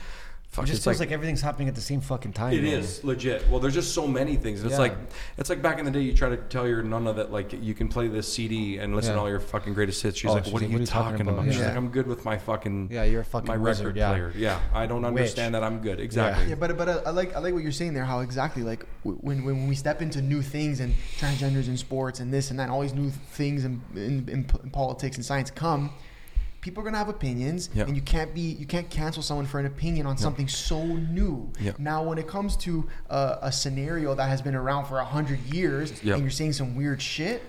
[0.56, 2.54] fuck, It just feels like, everything's happening at the same fucking time.
[2.54, 2.74] it man.
[2.74, 3.48] is legit.
[3.50, 4.64] Well, there's just so many things.
[4.64, 4.80] It's Yeah.
[4.80, 4.96] like
[5.38, 6.02] it's like back in the day.
[6.02, 9.12] You try to tell your nonna that like you can play this CD and listen
[9.12, 9.16] Yeah.
[9.16, 10.18] to all your fucking greatest hits.
[10.18, 11.76] She's Oh, like, she's "What are you "What are talking talking about?" about?" She's like,
[11.76, 14.10] "I'm good with my fucking Yeah, you're a fucking my wizard, record yeah.
[14.10, 14.34] player.
[14.36, 16.00] Yeah, I don't understand that I'm good.
[16.00, 16.48] Exactly.
[16.50, 18.06] Yeah, but but uh, I like I like what you're saying there.
[18.06, 22.20] How exactly like w- when when we step into new things and transgenders in sports
[22.20, 25.26] and this and that, and all these new things in, in, in, in politics and
[25.26, 25.92] science come.
[26.66, 27.84] People are gonna have opinions, Yeah.
[27.84, 31.52] and you can't be you can't cancel someone for an opinion on something so new.
[31.62, 31.74] Yeah.
[31.78, 35.42] Now, when it comes to uh, a scenario that has been around for a hundred
[35.54, 36.16] years, Yeah.
[36.16, 37.44] and you're saying some weird shit,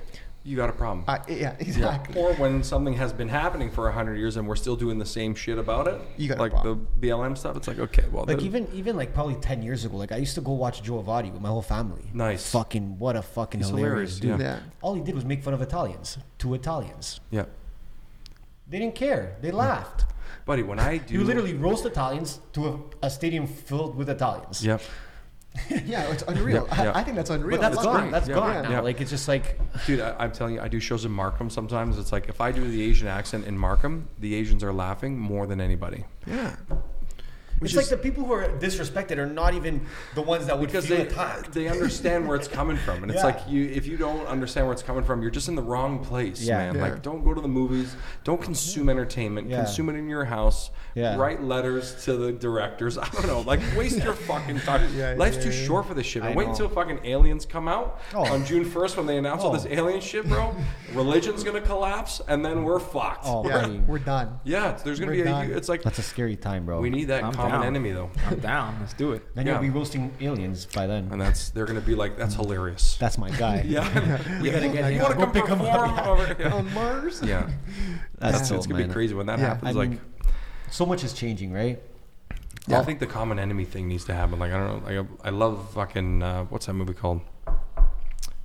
[0.45, 1.05] You got a problem.
[1.09, 1.55] uh, yeah, Yeah.
[1.59, 2.21] exactly.
[2.21, 5.07] Or when something has been happening for a hundred years and we're still doing the
[5.07, 6.87] same shit about it, You got a like problem.
[7.01, 7.57] the BLM stuff.
[7.57, 10.19] It's like okay, well, Like then- even even like probably ten years ago, like I
[10.19, 12.05] used to go watch Joe Avati with my whole family.
[12.13, 12.51] Nice.
[12.51, 14.41] Fucking what a fucking hilarious, hilarious, dude.
[14.41, 14.57] yeah.
[14.57, 14.83] Yeah.
[14.83, 16.19] All he did was make fun of Italians.
[16.37, 17.21] Two Italians.
[17.31, 17.47] yeah,
[18.69, 19.37] They didn't care.
[19.41, 20.05] They laughed.
[20.45, 20.63] buddy.
[20.63, 22.69] When I do, He would literally roast Italians to
[23.03, 24.65] a, a stadium filled with Italians.
[24.65, 24.81] Yep.
[25.87, 26.67] yeah, it's unreal.
[26.71, 26.91] Yeah, yeah.
[26.93, 27.59] I, I think that's unreal.
[27.59, 28.09] But that's I love gone.
[28.09, 28.11] it.
[28.11, 28.35] That's Yeah.
[28.35, 28.63] gone Yeah.
[28.63, 28.71] now.
[28.71, 28.81] Yeah.
[28.81, 31.97] Like it's just like Dude, I, I'm telling you, I do shows in Markham sometimes.
[31.99, 35.47] It's like if I do the Asian accent in Markham, the Asians are laughing more
[35.47, 36.05] than anybody.
[36.27, 36.57] Yeah.
[37.63, 39.81] It's like the people who are disrespected are not even
[40.15, 41.53] the ones that would because feel they attacked.
[41.53, 44.73] they understand where it's coming from, and it's like you if you don't understand where
[44.73, 46.59] it's coming from, you're just in the wrong place, Yeah.
[46.59, 46.75] man.
[46.77, 46.83] Yeah.
[46.83, 49.65] Like don't go to the movies, don't consume entertainment, Yeah.
[49.65, 50.71] consume it in your house.
[50.95, 51.17] Yeah.
[51.17, 52.97] Write letters to the directors.
[52.99, 54.77] I don't know, like waste your fucking time.
[54.97, 55.67] Yeah, Life's yeah, too yeah.
[55.67, 56.23] short for this shit.
[56.23, 56.37] I Man.
[56.37, 58.25] Wait until fucking aliens come out Oh.
[58.33, 59.55] on June 1st when they announce all Oh.
[59.55, 60.55] this alien shit, bro.
[60.95, 63.25] Religion's gonna collapse, and then we're fucked.
[63.27, 63.79] Oh, Yeah, buddy.
[63.87, 64.39] we're done.
[64.45, 65.57] Yeah, there's gonna We're be a.
[65.57, 66.81] It's like That's a scary time, bro.
[66.81, 67.67] we need that I'm common down.
[67.77, 68.77] enemy though, I'm down.
[68.81, 69.35] Let's do it.
[69.35, 69.53] then Yeah.
[69.55, 71.09] you'll be roasting aliens by then.
[71.11, 72.97] and that's they're gonna be like that's hilarious.
[72.99, 73.63] That's my guy.
[73.67, 73.83] Yeah,
[74.43, 75.03] We gotta get You him.
[75.03, 76.07] want to Go come pick him perform up.
[76.07, 76.49] over here?
[76.53, 77.23] On Mars.
[77.25, 77.49] Yeah,
[78.19, 79.77] That's it's, dope, it's gonna be crazy when that Yeah, happens.
[79.77, 80.01] I like, mean,
[80.71, 81.81] so much is changing, right?
[82.69, 82.81] yeah.
[82.81, 84.39] I think the common enemy thing needs to happen.
[84.39, 85.01] Like, I don't know.
[85.03, 87.21] Like, I, I love fucking uh, what's that movie called?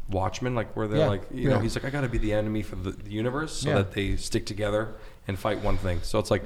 [0.09, 0.55] Watchmen.
[0.55, 1.07] Like, where they're Yeah.
[1.07, 1.61] like, you know, Yeah.
[1.61, 3.75] he's like, I got to be the enemy for the, the universe, so Yeah.
[3.75, 4.93] that they stick together
[5.27, 5.99] and fight one thing.
[6.03, 6.43] So it's like.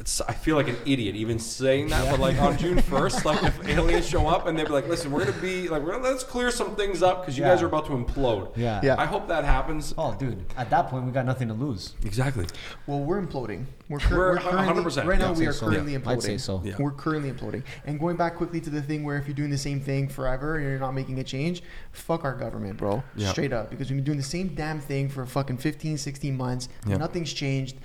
[0.00, 3.42] It's, I feel like an idiot even saying that, but like on June first, like
[3.42, 6.04] if aliens show up and they'd be like, "Listen, we're gonna be like, we're gonna,
[6.08, 7.50] let's clear some things up because you Yeah.
[7.54, 8.80] guys are about to implode." Yeah.
[8.82, 8.96] Yeah.
[8.98, 9.92] I hope that happens.
[9.98, 10.42] Oh, dude.
[10.56, 11.94] At that point, we got nothing to lose.
[12.02, 12.46] Exactly.
[12.86, 13.66] Well, we're imploding.
[13.90, 15.04] We're, cur- We're we're currently, 100%.
[15.06, 15.32] right now.
[15.34, 15.66] We are so.
[15.68, 15.98] currently Yeah.
[15.98, 16.12] imploding.
[16.12, 16.62] I'd say so.
[16.64, 16.76] Yeah.
[16.78, 17.62] We're currently imploding.
[17.84, 20.56] And going back quickly to the thing where if you're doing the same thing forever
[20.56, 23.02] and you're not making a change, fuck our government, bro.
[23.16, 23.32] Yeah.
[23.32, 23.68] Straight up.
[23.68, 26.68] Because we've been doing the same damn thing for fucking 15, 16 months.
[26.86, 26.96] Yeah.
[26.96, 27.76] Nothing's changed.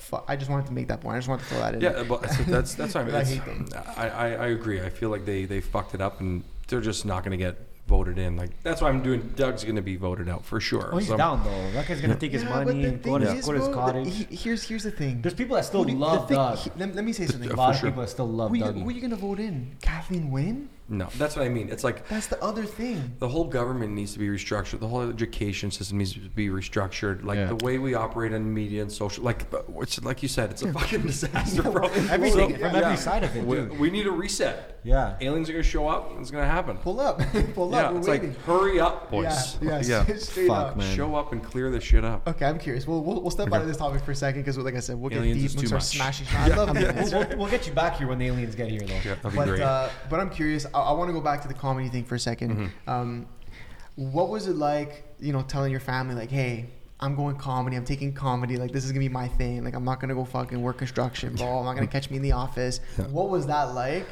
[0.00, 1.14] Fu- I just wanted to make that point.
[1.16, 1.80] I just wanted to throw that in.
[1.80, 3.14] Yeah, but that's that's, that's what I mean.
[3.14, 3.68] I hate them.
[3.96, 4.80] I, I, I agree.
[4.80, 7.56] I feel like they, they fucked it up and they're just not going to get
[7.86, 8.36] voted in.
[8.36, 9.32] Like that's why I'm doing.
[9.36, 10.90] Doug's going to be voted out for sure.
[10.92, 11.70] Oh, he's So- down though.
[11.72, 13.52] That guy's gonna take his Yeah, money the and go to, thing his, is, go
[13.52, 14.04] to his bro, cottage.
[14.04, 15.20] the- he- here's here's the thing.
[15.22, 16.58] There's people that still Who do you- love thing- Doug.
[16.58, 17.50] he- let, let me say something.
[17.50, 17.90] a lot of sure.
[17.90, 18.82] people that still love Who you, Dougie.
[18.84, 19.76] who you gonna vote in?
[19.82, 20.68] Kathleen Wynne?
[20.90, 21.68] No, that's what I mean.
[21.70, 23.14] It's like That's the other thing.
[23.20, 24.80] the whole government needs to be restructured.
[24.80, 27.24] The whole education system needs to be restructured.
[27.24, 27.46] Like Yeah.
[27.46, 30.72] the way we operate in media and social, like which, like you said, it's a
[30.72, 31.86] fucking disaster, bro.
[31.88, 33.78] Everything, from every side of it, We, dude.
[33.78, 34.78] we need a reset.
[34.82, 35.16] Yeah.
[35.20, 36.10] aliens are going to show up.
[36.18, 36.78] It's going to happen.
[36.78, 37.18] Pull up,
[37.54, 37.92] pull yeah, up.
[37.92, 38.30] We're it's waiting.
[38.30, 39.58] like hurry up, boys.
[39.60, 40.04] Yeah, yeah.
[40.08, 40.76] yeah, straight Fuck, up.
[40.78, 40.96] man.
[40.96, 42.26] Show up and clear this shit up.
[42.26, 42.86] Okay, I'm curious.
[42.86, 43.56] We'll, we'll, we'll step Okay.
[43.56, 45.54] out of this topic for a second because, like I said, we'll Aliens get is
[45.54, 45.70] deep.
[45.70, 46.16] We'll too start much.
[46.16, 46.26] smashing.
[46.36, 47.12] I love we'll, aliens.
[47.14, 48.94] we'll, we'll get you back here when the aliens get here, though.
[48.94, 49.60] Yeah, that'd be But great.
[49.60, 50.66] uh, but I'm curious.
[50.80, 52.90] I, want to go back to the comedy thing for a 2nd Mm-hmm.
[52.90, 53.26] Um,
[53.96, 55.04] what was it like?
[55.20, 56.70] You know, telling your family like, "Hey,
[57.00, 57.76] I'm going comedy.
[57.76, 58.56] I'm taking comedy.
[58.56, 59.62] Like this is gonna be my thing.
[59.64, 61.58] Like I'm not gonna go fucking work construction, bro.
[61.58, 63.06] I'm not gonna catch me in the office." Yeah.
[63.08, 64.06] What was that like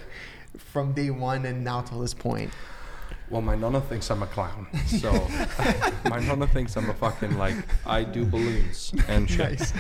[0.57, 2.53] from day one and now till this point?
[3.31, 4.67] Well, my nonna thinks I'm a clown.
[4.87, 5.13] So
[6.09, 7.55] my nonna thinks I'm a fucking like
[7.87, 9.39] I do balloons and shit.
[9.61, 9.71] Nice.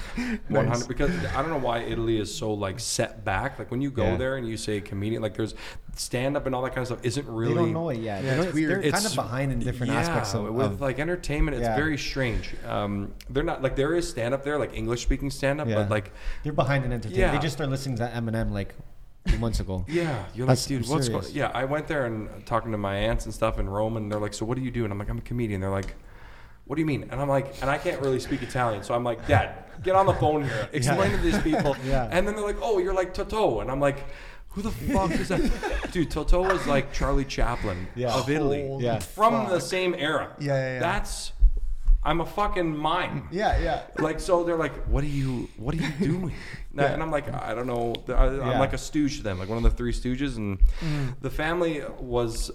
[0.49, 0.73] One Nice.
[0.83, 3.59] hundred because I don't know why Italy is so like set back.
[3.59, 4.17] Like when you go Yeah.
[4.17, 5.55] there and you say comedian, like there's
[5.97, 7.55] stand up and all that kind of stuff isn't really.
[7.55, 8.23] They don't know it yet.
[8.23, 8.85] Yeah, it's, it's weird.
[8.85, 11.57] They're kind of behind in different yeah, aspects of, with of like entertainment.
[11.57, 11.75] It's Yeah.
[11.75, 12.55] very strange.
[12.67, 15.77] Um, they're not like there is stand up there, like English speaking stand up, Yeah.
[15.77, 16.13] but like
[16.45, 17.33] they're behind in entertainment.
[17.33, 18.75] They just started listening to that Eminem like
[19.29, 19.85] two months ago.
[19.89, 21.27] Yeah, you're That's- like, dude, I'm what's serious.
[21.27, 21.37] going?
[21.37, 24.21] Yeah, I went there and talking to my aunts and stuff in Rome, and they're
[24.21, 25.95] like, "So what do you do?" And I'm like, "I'm a comedian." They're like,
[26.67, 29.05] "What do you mean?" And I'm like, and I can't really speak Italian, so I'm
[29.05, 32.09] like, "Dad, get on the phone here, explain to these people." Yeah.
[32.11, 34.05] And then they're like, "Oh, you're like Toto," and I'm like.
[34.53, 35.89] Who the fuck is that?
[35.93, 38.15] Dude, Toto was like Charlie Chaplin Yeah.
[38.15, 38.67] of Italy.
[38.67, 38.99] Holy Yeah.
[38.99, 40.35] From the same era.
[40.41, 40.81] Yeah, yeah, yeah.
[40.81, 41.33] That's
[42.09, 43.29] I'm a fucking mime.
[43.43, 43.83] Yeah, yeah.
[43.99, 45.49] Like so, they're like, "What are you?
[45.65, 46.33] What are you doing?"
[46.75, 46.93] Yeah.
[46.95, 48.59] And I'm like, "I don't know." I, I'm Yeah.
[48.65, 50.37] like a stooge to them, like one of the three stooges.
[50.39, 51.07] And Mm-hmm.
[51.21, 51.75] the family
[52.17, 52.51] was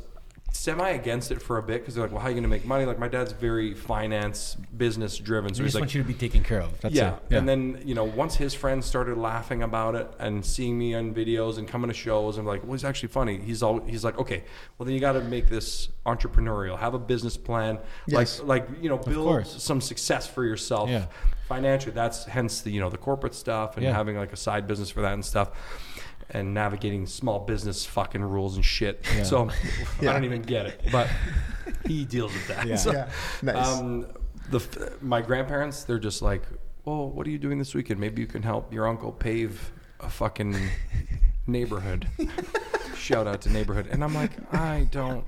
[0.55, 2.49] semi against it for a bit because they're like, well, how are you going to
[2.49, 2.85] make money?
[2.85, 6.13] Like my dad's very finance business driven, so he's just like, want you to be
[6.13, 6.79] taken care of.
[6.79, 7.17] That's yeah.
[7.29, 7.35] it.
[7.35, 11.13] And then, you know, once his friends started laughing about it and seeing me on
[11.13, 13.39] videos and coming to shows, I'm like, well, it's actually funny.
[13.39, 14.43] He's all he's like, okay,
[14.77, 18.39] well then you got to make this entrepreneurial, have a business plan, Yes.
[18.39, 21.07] like like you know, build some success for yourself Yeah.
[21.47, 21.93] financially.
[21.93, 23.93] That's hence the you know the corporate stuff and Yeah.
[23.93, 25.49] having like a side business for that and stuff.
[26.33, 29.05] And navigating small business fucking rules and shit.
[29.15, 29.23] Yeah.
[29.31, 29.49] So
[30.01, 30.09] Yeah.
[30.09, 31.07] I don't even get it, but
[31.85, 32.65] he deals with that.
[32.67, 32.75] Yeah.
[32.75, 33.09] So, Yeah.
[33.43, 33.67] Nice.
[33.67, 34.07] um,
[34.49, 36.41] the my grandparents, they're just like,
[36.85, 37.99] "Well, what are you doing this weekend?
[37.99, 40.55] Maybe you can help your uncle pave a fucking
[41.47, 42.07] neighborhood."
[42.97, 45.25] Shout out to neighborhood, and I'm like, I don't,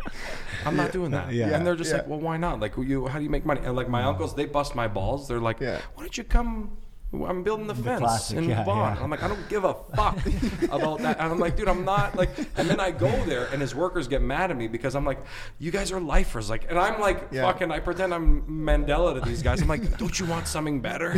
[0.65, 1.33] I'm not doing that.
[1.33, 1.49] Yeah.
[1.49, 2.61] And they're just like, well, why not?
[2.61, 3.59] Like, you, how do you make money?
[3.65, 5.27] And like my uncles, they bust my balls.
[5.27, 6.77] They're like, why don't you come?
[7.13, 8.97] I'm building the, fence classic, in yeah, Vaughan.
[8.97, 9.03] yeah.
[9.03, 10.17] I'm like, I don't give a fuck
[10.69, 11.17] about that.
[11.19, 12.29] And I'm like, dude, I'm not like.
[12.57, 15.19] And then I go there, and his workers get mad at me because I'm like,
[15.57, 17.43] you guys are lifers, like, and I'm like, Yeah.
[17.43, 17.71] fucking.
[17.71, 19.61] I pretend I'm Mandela to these guys.
[19.61, 21.13] I'm like, don't you want something better?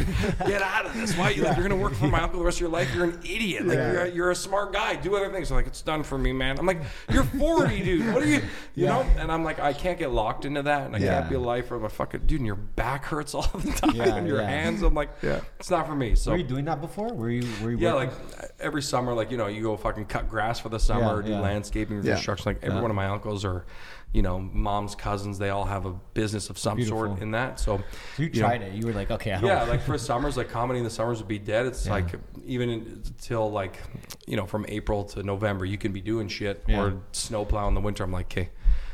[0.45, 1.17] Get out of this.
[1.17, 1.31] Why?
[1.31, 2.93] You, like, you're gonna work for my uncle the rest of your life.
[2.93, 3.65] You're an idiot.
[3.65, 3.91] Like, Yeah.
[3.93, 4.97] you're, you're a smart guy.
[4.97, 5.49] Do other things.
[5.49, 6.59] Like, it's done for me, man.
[6.59, 8.13] I'm like, you're 40, dude.
[8.13, 8.41] What are you?
[8.75, 9.01] You know?
[9.17, 11.75] And I'm like, I can't get locked into that, and I can't be a lifer.
[11.75, 12.39] I'm a fucking dude.
[12.41, 14.83] And your back hurts all the time, and your hands.
[14.83, 15.39] I'm like, Yeah.
[15.59, 16.15] it's not for me.
[16.15, 17.13] So Were you doing that before?
[17.13, 17.47] Were you?
[17.63, 17.77] Were you?
[17.77, 20.79] yeah, working- like every summer, like you know, you go fucking cut grass for the
[20.79, 21.39] summer, Yeah, do yeah.
[21.41, 22.13] landscaping, Yeah.
[22.13, 22.49] construction.
[22.53, 23.65] Like every one of my uncles or,
[24.13, 27.59] you know, mom's cousins, they all have a business of some sort in that.
[27.59, 27.83] So, So
[28.23, 28.73] you you know, tried it.
[28.73, 31.39] You were like, okay, yeah, like for summers, like comedy in the summers would be
[31.39, 31.65] dead.
[31.65, 32.07] It's like
[32.45, 33.77] even until like,
[34.25, 37.81] you know, from April to November, you can be doing shit or snowplow in the
[37.81, 38.03] winter.
[38.03, 38.49] I'm like, okay.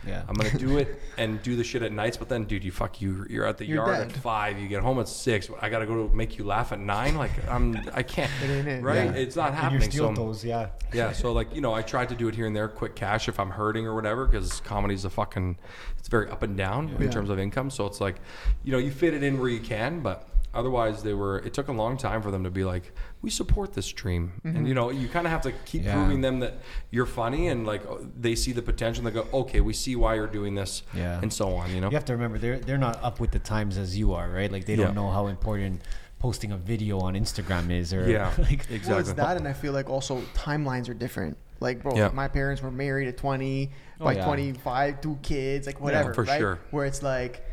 [0.08, 0.24] Yeah.
[0.28, 3.02] I'm gonna do it and do the shit at nights, but then, dude, you fuck
[3.02, 3.26] you.
[3.30, 4.60] You're at the You're yard at five.
[4.60, 5.50] You get home at six.
[5.62, 7.16] I gotta go to make you laugh at nine.
[7.16, 8.32] Like I'm, I can't.
[8.44, 8.84] It ain't it.
[8.84, 9.06] Right?
[9.06, 9.12] Yeah.
[9.14, 9.82] It's not And happening.
[9.82, 10.70] your steel so, toes, yeah.
[10.94, 13.30] yeah, so like you know, I tried to do it here and there, quick cash
[13.30, 15.58] if I'm hurting or whatever, because comedy's a fucking,
[16.00, 17.10] it's very up and down in Yeah.
[17.10, 17.70] terms of income.
[17.70, 18.16] So it's like,
[18.64, 21.40] you know, you fit it in where you can, but otherwise they were.
[21.40, 22.92] It took a long time for them to be like,
[23.22, 24.66] we support this dream, and mm-hmm.
[24.68, 25.94] you know, you kind of have to keep Yeah.
[25.96, 26.60] proving them that
[26.92, 29.06] you're funny and like oh, they see the potential.
[29.06, 31.20] And They go, okay, we see why you're doing this, Yeah.
[31.22, 31.74] and so on.
[31.74, 34.14] You know, You have to remember they're they're not up with the times as you
[34.14, 34.52] are, right?
[34.52, 35.82] Like they don't know how important
[36.20, 38.32] posting a video on Instagram is, or Yeah.
[38.38, 38.90] like exactly.
[38.90, 41.38] Well, it's that, and I feel like also timelines are different.
[41.60, 42.12] Like, bro, Yeah.
[42.14, 44.26] my parents were married at 20, Oh, by yeah.
[44.26, 46.14] 25, two kids, like whatever.
[46.14, 46.40] for right?
[46.40, 46.60] sure.
[46.72, 47.46] Where it's like,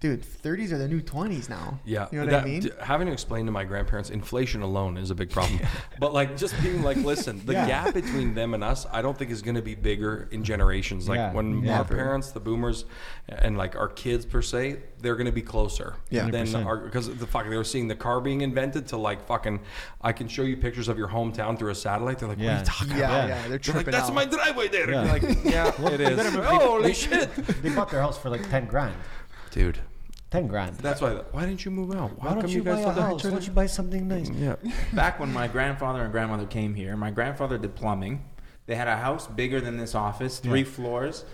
[0.00, 1.78] dude, 30s are the new 20s now.
[1.84, 2.60] Yeah, You know what that- I mean?
[2.60, 5.58] d- having to explain to my grandparents, inflation alone is a big problem.
[5.98, 7.66] but like, just being like, listen, the Yeah.
[7.66, 11.08] gap between them and us, I don't think is going to be bigger in generations.
[11.08, 11.78] Like Yeah, when yeah.
[11.78, 12.84] our parents, the boomers,
[13.28, 15.94] and like our kids per se, they're going to be closer.
[16.10, 16.28] Yeah.
[16.30, 19.60] Than our because the fuck they were seeing the car being invented to like fucking.
[20.00, 22.18] I can show you pictures of your hometown through a satellite.
[22.20, 23.28] They're like, what are you talking yeah, about?
[23.28, 24.14] yeah, they're They're like, tripping that's out.
[24.14, 24.90] my driveway there.
[24.90, 25.00] Yeah.
[25.02, 26.16] And like, yeah, it you is.
[26.16, 27.32] gotta remember- Holy shit,
[27.62, 28.94] they bought their house for like ten grand.
[29.48, 29.78] Dude.
[30.30, 30.76] Ten grand.
[30.76, 31.14] That's why.
[31.32, 32.22] Why didn't you move out?
[32.22, 33.24] Why don't you buy a house?
[33.24, 34.28] Why don't you buy something nice?
[34.30, 34.56] Yeah.
[34.92, 38.24] Back when my grandfather and grandmother came here, my grandfather did plumbing.
[38.66, 40.66] They had a house bigger than this office, three Yeah.
[40.66, 41.24] floors,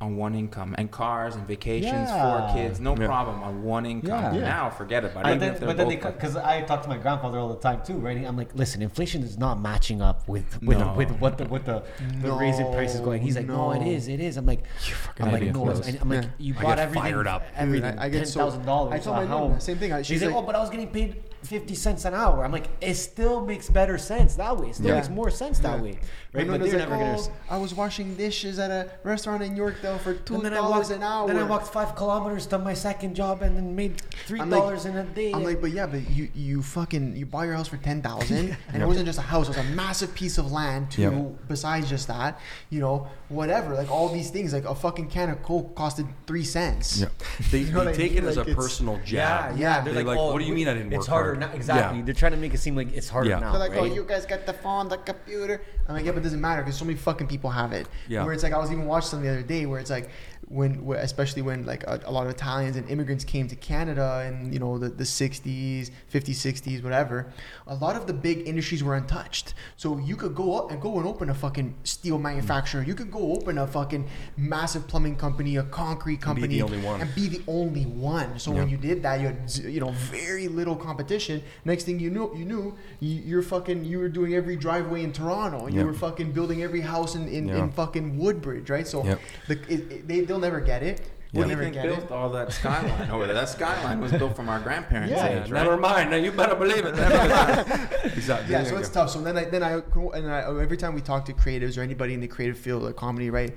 [0.00, 2.46] on one income, and cars and vacations, Yeah.
[2.46, 3.04] four kids, no Yeah.
[3.06, 4.34] problem on one income.
[4.34, 4.40] Yeah.
[4.40, 5.38] Now forget about it.
[5.38, 7.98] But then, but then they, because I talk to my grandfather all the time too,
[7.98, 8.16] right?
[8.26, 10.94] I'm like, listen, inflation is not matching up with with, No.
[10.94, 11.82] with what the what the,
[12.22, 13.20] the raise in prices going.
[13.20, 13.86] He's like, no, it no.
[13.90, 14.38] is, it is.
[14.38, 16.28] I'm like, fucking I'm like, no, it's- I'm like, Yeah.
[16.38, 17.42] you I bought get everything, fired up.
[17.54, 18.94] everything, Dude, I- I get ten so- thousand dollars.
[18.94, 19.92] I told my mom, same thing.
[19.92, 22.44] I- She's she's like, like- oh, but I was getting paid fifty cents an hour.
[22.44, 24.68] I'm like, it still makes better sense that way.
[24.70, 24.94] It still Yeah.
[24.96, 25.82] makes more sense that Yeah.
[25.82, 26.00] way, Right?
[26.34, 26.46] right?
[26.48, 27.18] But was they're like, never gonna.
[27.18, 30.56] oh, I was washing dishes at a restaurant in Yorkdale for two And then I
[30.56, 31.26] dollars walked an hour.
[31.28, 34.60] Then I walked five kilometers to my second job and then made three I'm like-
[34.60, 35.32] dollars in a day.
[35.32, 38.56] I'm like, but yeah, but you you fucking you buy your house for ten thousand,
[38.72, 41.02] and it wasn't just a house; it was a massive piece of land too.
[41.02, 41.48] Yep.
[41.48, 42.38] Besides just that,
[42.68, 46.44] you know, whatever, like all these things, like a fucking can of Coke costed three
[46.44, 47.00] cents.
[47.00, 47.08] Yeah.
[47.50, 48.24] They, You know they what I take mean?
[48.24, 49.56] it as Like, a personal jab.
[49.56, 49.80] yeah.
[49.80, 51.40] They're They're like, oh, what do you mean I didn't It's work harder hard?
[51.40, 51.52] now.
[51.56, 51.98] Exactly.
[52.00, 52.04] Yeah.
[52.04, 53.38] They're trying to make it seem like it's harder Yeah.
[53.38, 53.52] now.
[53.52, 55.62] They're like, oh, you guys got the phone, the computer.
[55.88, 57.86] I'm like, yeah, but it doesn't matter because so many fucking people have it.
[58.08, 58.24] Yeah.
[58.24, 60.10] Where it's like, I was even watching something the other day where it's like,
[60.50, 64.52] when, especially when like a, a lot of Italians and immigrants came to Canada in,
[64.52, 67.32] you know, the, the 60s, 50s, 60s, whatever,
[67.68, 69.54] a lot of the big industries were untouched.
[69.76, 72.82] So you could go up and go and open a fucking steel manufacturer.
[72.82, 76.76] You could go open a fucking massive plumbing company, a concrete company and be the
[76.76, 77.00] only one.
[77.00, 78.38] And be the only one.
[78.40, 81.44] So when you did that, you had you know very little competition.
[81.64, 85.12] Next thing you knew, you knew you, you're fucking you were doing every driveway in
[85.12, 85.66] Toronto.
[85.66, 85.86] and You Yep.
[85.86, 87.58] were fucking building every house in, in, Yeah.
[87.62, 88.86] in fucking Woodbridge, right?
[88.86, 89.02] So
[89.46, 91.00] the, it, it, they they'll never get it.
[91.32, 92.10] What do you Never think get built it.
[92.10, 93.34] all that skyline over there?
[93.34, 95.26] That skyline was built from our grandparents' Yeah.
[95.44, 95.62] age, right?
[95.62, 96.10] Never mind.
[96.10, 96.94] Now you better believe it.
[98.16, 98.50] exactly.
[98.52, 99.02] Yeah, There so it's go.
[99.02, 99.10] tough.
[99.10, 101.82] So then I then I and I, oh, every time we talk to creatives or
[101.82, 103.56] anybody in the creative field of comedy, right?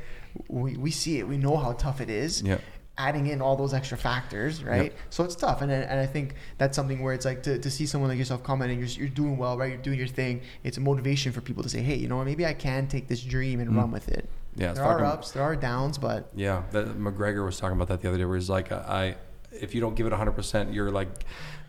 [0.49, 1.27] We, we see it.
[1.27, 2.43] We know how tough it is.
[2.43, 2.59] Yeah.
[2.95, 4.83] Adding in all those extra factors, right?
[4.91, 4.97] Yep.
[5.09, 7.71] So it's tough, and I- and I think that's something where it's like to, to
[7.71, 9.71] see someone like yourself commenting, you're, you're doing well, right?
[9.71, 10.41] You're doing your thing.
[10.63, 12.25] It's a motivation for people to say, hey, you know what?
[12.27, 13.77] Maybe I can take this dream and mm.
[13.77, 14.29] run with it.
[14.55, 18.01] Yeah, there are ups, there are downs, but Yeah, that, McGregor was talking about that
[18.01, 19.15] the other day, where he's like, I,
[19.51, 21.09] if you don't give it 100, percent you're like,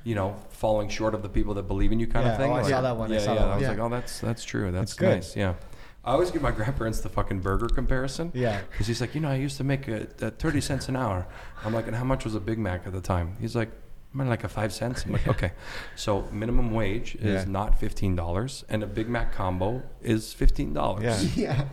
[0.04, 2.50] you know, falling short of the people that believe in you, kind Yeah, of thing.
[2.52, 3.38] oh, I saw that one, I Yeah, saw yeah.
[3.40, 3.68] that I was Yeah.
[3.70, 4.70] like, oh, that's that's true.
[4.70, 5.34] That's nice.
[5.36, 5.54] Yeah.
[6.06, 8.30] I always give my grandparents the fucking burger comparison.
[8.34, 8.60] Yeah.
[8.70, 11.26] Because he's like, you know, I used to make a, a 30 cents an hour.
[11.64, 13.38] I'm like, and how much was a Big Mac at the time?
[13.40, 13.70] He's like,
[14.16, 15.04] I'm like a five cents.
[15.04, 15.52] I'm like, okay.
[15.96, 17.50] So minimum wage is Yeah.
[17.50, 21.36] not fifteen dollars, and a Big Mac combo is fifteen dollars.
[21.36, 21.54] Yeah.
[21.56, 21.64] yeah,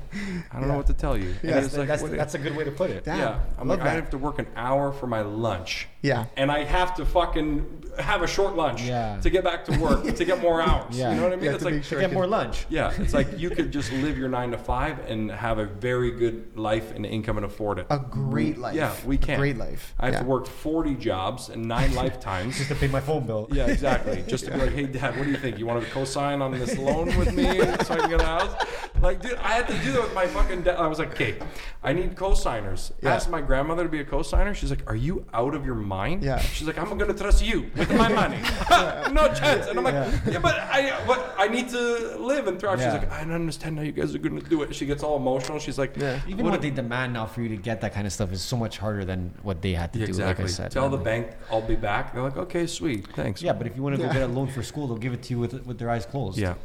[0.51, 1.29] I don't know what to tell you.
[1.29, 1.57] And Yeah.
[1.57, 3.03] it's That's, like, that's, what- that's a good way to put it.
[3.03, 3.19] Damn.
[3.19, 4.01] yeah, I'm love like, I that.
[4.01, 5.87] have to work an hour for my lunch.
[6.01, 6.25] Yeah.
[6.35, 9.19] And I have to fucking have a short lunch Yeah.
[9.21, 10.97] to get back to work to get more hours.
[10.97, 11.11] Yeah.
[11.11, 11.45] You know what I mean?
[11.45, 12.65] Yeah, it's to like make To sure I get can- more lunch.
[12.69, 16.11] yeah, it's like you could just live your nine to five and have a very
[16.11, 17.85] good life and income and afford it.
[17.89, 18.75] a great life.
[18.75, 19.37] yeah, we A can.
[19.39, 19.93] great life.
[19.99, 20.19] I have yeah.
[20.21, 21.93] to work 40 jobs and nine
[22.31, 22.57] lifetimes.
[22.57, 23.47] Just to pay my phone bill.
[23.51, 24.23] Yeah, exactly.
[24.27, 25.57] Just to be like, hey, Dad, what do you think?
[25.57, 28.65] You want to co-sign on this loan with me so I can get a house?
[29.01, 30.75] Like, dude, I had to do that with my fucking dad.
[30.75, 31.35] I was like, okay,
[31.83, 32.93] I need co-signers.
[33.01, 33.15] Yeah.
[33.15, 34.53] Asked my grandmother to be a co-signer.
[34.53, 36.23] She's like, are you out of your mind?
[36.23, 36.39] Yeah.
[36.39, 38.37] She's like, I'm gonna trust you with my money.
[39.13, 39.67] no chance.
[39.67, 39.95] And I'm like,
[40.27, 42.79] yeah, but I, what, I need to live and thrive.
[42.79, 42.93] Yeah.
[42.93, 44.75] She's like, I don't understand how you guys are gonna do it.
[44.75, 45.57] She gets all emotional.
[45.59, 46.19] She's like, Yeah.
[46.27, 48.41] Even what what they demand now for you to get that kind of stuff is
[48.41, 50.09] so much harder than what they had to Yeah, do.
[50.09, 50.43] exactly.
[50.45, 52.13] Like I said, Tell the Like- bank I'll be back.
[52.13, 53.41] They're like, okay, sweet, thanks.
[53.41, 54.07] Yeah, but if you want to Yeah.
[54.09, 56.05] go get a loan for school, they'll give it to you with with their eyes
[56.05, 56.37] closed.
[56.37, 56.55] yeah,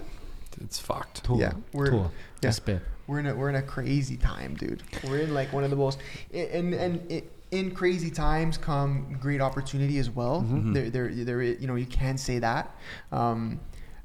[0.60, 1.24] it's fucked.
[1.24, 1.38] Tool.
[1.40, 2.12] Yeah, we're- Tool.
[2.42, 2.50] Yeah.
[2.50, 2.82] Spit.
[3.06, 4.82] we're in a we're in a crazy time, dude.
[5.04, 5.98] We're in like one of the most
[6.32, 10.42] and and it, in crazy times come great opportunity as well.
[10.42, 10.72] Mm-hmm.
[10.72, 12.74] There there there you know you can say that.
[13.12, 13.60] Um,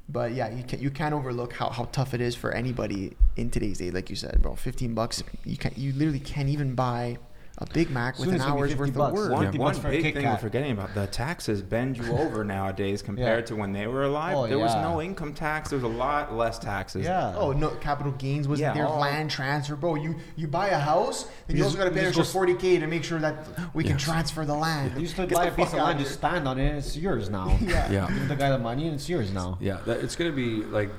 [0.08, 3.50] but yeah, you can you can't overlook how, how tough it is for anybody in
[3.50, 3.90] today's day.
[3.90, 5.22] Like you said, bro, fifteen bucks.
[5.44, 7.18] You can you literally can't even buy
[7.58, 9.08] a Big Mac with an it's hour's worth bucks.
[9.12, 9.30] of work.
[9.32, 11.98] One- One, 50 one bucks for big Kit thing we're forgetting about the taxes bend
[11.98, 14.36] you over nowadays compared to when they were alive.
[14.36, 15.68] Oh, there was no income tax.
[15.70, 17.04] There was a lot less taxes.
[17.04, 17.34] Yeah.
[17.36, 18.86] Oh no, capital gains wasn't Yeah, there.
[18.86, 19.96] all- land transfer, bro.
[19.96, 22.54] You you buy a house, and you, You also got to pay you extra forty
[22.54, 24.94] k to make sure that we can transfer the land.
[24.94, 26.06] You just to buy a piece of land, here.
[26.06, 26.74] just stand on it.
[26.76, 27.56] It's yours now.
[27.60, 27.90] Yeah.
[27.92, 28.08] Yeah.
[28.08, 29.58] Give the guy the money, and it's yours now.
[29.60, 30.90] Yeah, that, it's gonna be like.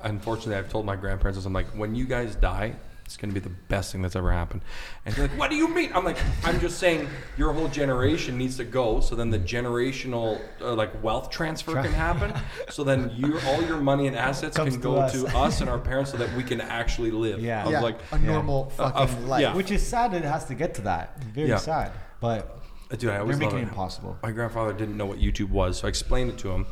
[0.00, 2.76] Unfortunately, I've told my grandparents, I'm like, when you guys die,
[3.08, 4.60] it's gonna be the best thing that's ever happened.
[5.06, 5.90] And they're like, what do you mean?
[5.94, 10.38] I'm like, I'm just saying, your whole generation needs to go, so then the generational
[10.60, 12.34] uh, like wealth transfer can happen.
[12.68, 15.12] So then your all your money and assets Comes can to go us.
[15.12, 17.40] to us and our parents, so that we can actually live.
[17.40, 17.62] Yeah.
[17.62, 19.40] I was yeah, like, a normal Uh, fucking uh, life.
[19.40, 19.54] yeah.
[19.54, 21.22] Which is sad that it has to get to that.
[21.24, 21.56] Very Yeah.
[21.56, 21.92] sad.
[22.20, 22.60] But
[22.98, 23.68] dude, I they're making it it.
[23.68, 24.18] impossible.
[24.22, 26.66] My grandfather didn't know what YouTube was, so I explained it to him,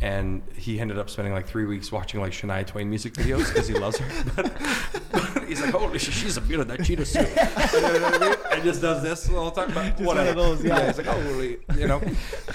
[0.00, 3.68] and he ended up spending like three weeks watching like Shania Twain music videos because
[3.68, 4.08] he loves her.
[4.36, 4.52] But,
[5.12, 7.28] but he's like, holy shit, she's a beauty, that cheetah suit.
[7.28, 8.36] You know what I mean?
[8.52, 9.74] And just does this all the time.
[9.74, 10.30] But one whatever.
[10.30, 10.86] of those, yeah.
[10.86, 12.00] He's like, holy, you know.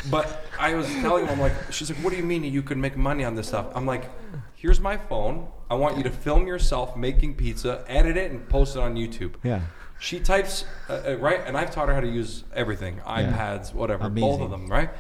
[0.10, 2.80] But I was telling him, I'm like, she's like, what do you mean you can
[2.82, 3.68] make money on this stuff?
[3.76, 4.10] I'm like,
[4.56, 5.48] here's my phone.
[5.70, 9.36] I want you to film yourself making pizza, edit it, and post it on YouTube.
[9.43, 9.62] Yeah.
[10.00, 14.06] She types uh, uh, right, and I've taught her how to use everything, iPads, whatever,
[14.06, 14.30] Amazing.
[14.30, 14.91] both of them, right?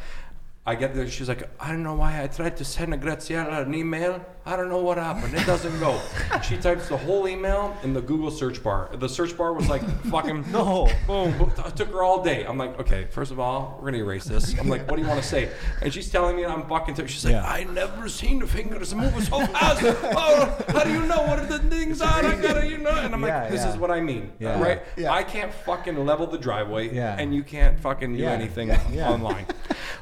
[0.65, 1.07] I get there.
[1.07, 4.25] She's like, I don't know why I tried to send a Graziella an email.
[4.47, 5.33] I don't know what happened.
[5.33, 5.99] It doesn't go.
[6.41, 8.89] she types the whole email in the Google search bar.
[8.93, 10.89] The search bar was like fucking No.
[11.05, 11.37] boom.
[11.37, 11.51] boom.
[11.65, 12.45] It took her all day.
[12.45, 14.57] I'm like, okay, first of all, we're gonna erase this.
[14.57, 15.51] I'm like, what do you want to say?
[15.81, 16.95] And she's telling me I'm fucking.
[16.95, 17.45] T- she's like, Yeah.
[17.45, 19.81] I never seen the fingers move so fast.
[19.83, 22.07] oh, how do you know what the things are?
[22.23, 22.91] I gotta, you know.
[22.91, 23.69] And I'm Yeah, like, this yeah.
[23.73, 24.61] is what I mean, Yeah.
[24.63, 24.81] right?
[24.95, 25.11] Yeah.
[25.11, 27.17] I can't fucking level the driveway, Yeah.
[27.19, 28.71] and you can't fucking do anything
[29.01, 29.45] online.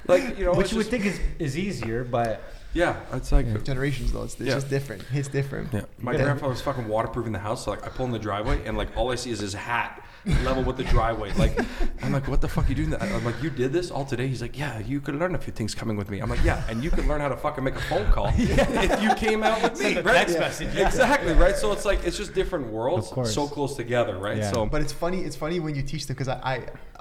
[0.08, 2.44] Like you know, Which you would just- think is, is easier, but
[2.76, 4.54] yeah, it's like Generations though, it's, it's Yeah.
[4.56, 5.04] just different.
[5.12, 5.74] It's different.
[5.74, 5.82] yeah.
[5.98, 7.66] My gotta- grandfather was fucking waterproofing the house.
[7.66, 10.04] So like I pull in the driveway and like all I see is his hat
[10.44, 11.32] level with the driveway.
[11.34, 11.58] Like
[12.04, 12.90] I'm like, what the fuck you doing?
[12.90, 13.02] That?
[13.02, 14.28] I'm like, you did this all today?
[14.28, 16.20] He's like, yeah, you could learn a few things coming with me.
[16.20, 19.02] I'm like, yeah, and you could learn how to fucking make a phone call if
[19.02, 20.16] you came out with me, right?
[20.28, 20.88] text message, yeah.
[20.88, 21.56] Exactly, right?
[21.56, 24.38] So it's like it's just different worlds, Of so close together, right?
[24.38, 24.52] Yeah.
[24.52, 25.22] So But it's funny.
[25.22, 26.40] It's funny when you teach them because I,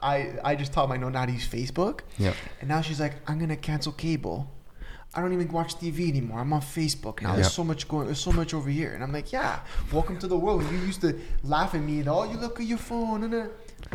[0.03, 2.01] I, I, I just taught my nonna how to use Facebook.
[2.19, 2.35] Yeah.
[2.61, 4.51] And now she's like, I'm gonna cancel cable.
[5.17, 6.41] I don't even watch TV anymore.
[6.41, 7.35] I'm on Facebook now.
[7.37, 8.07] There's so much going.
[8.07, 8.95] There's so much over here.
[8.95, 9.61] And I'm like, yeah.
[9.93, 10.65] Welcome to the world.
[10.73, 13.23] You used to laugh at me and oh, you look at your phone.
[13.25, 13.47] And, uh,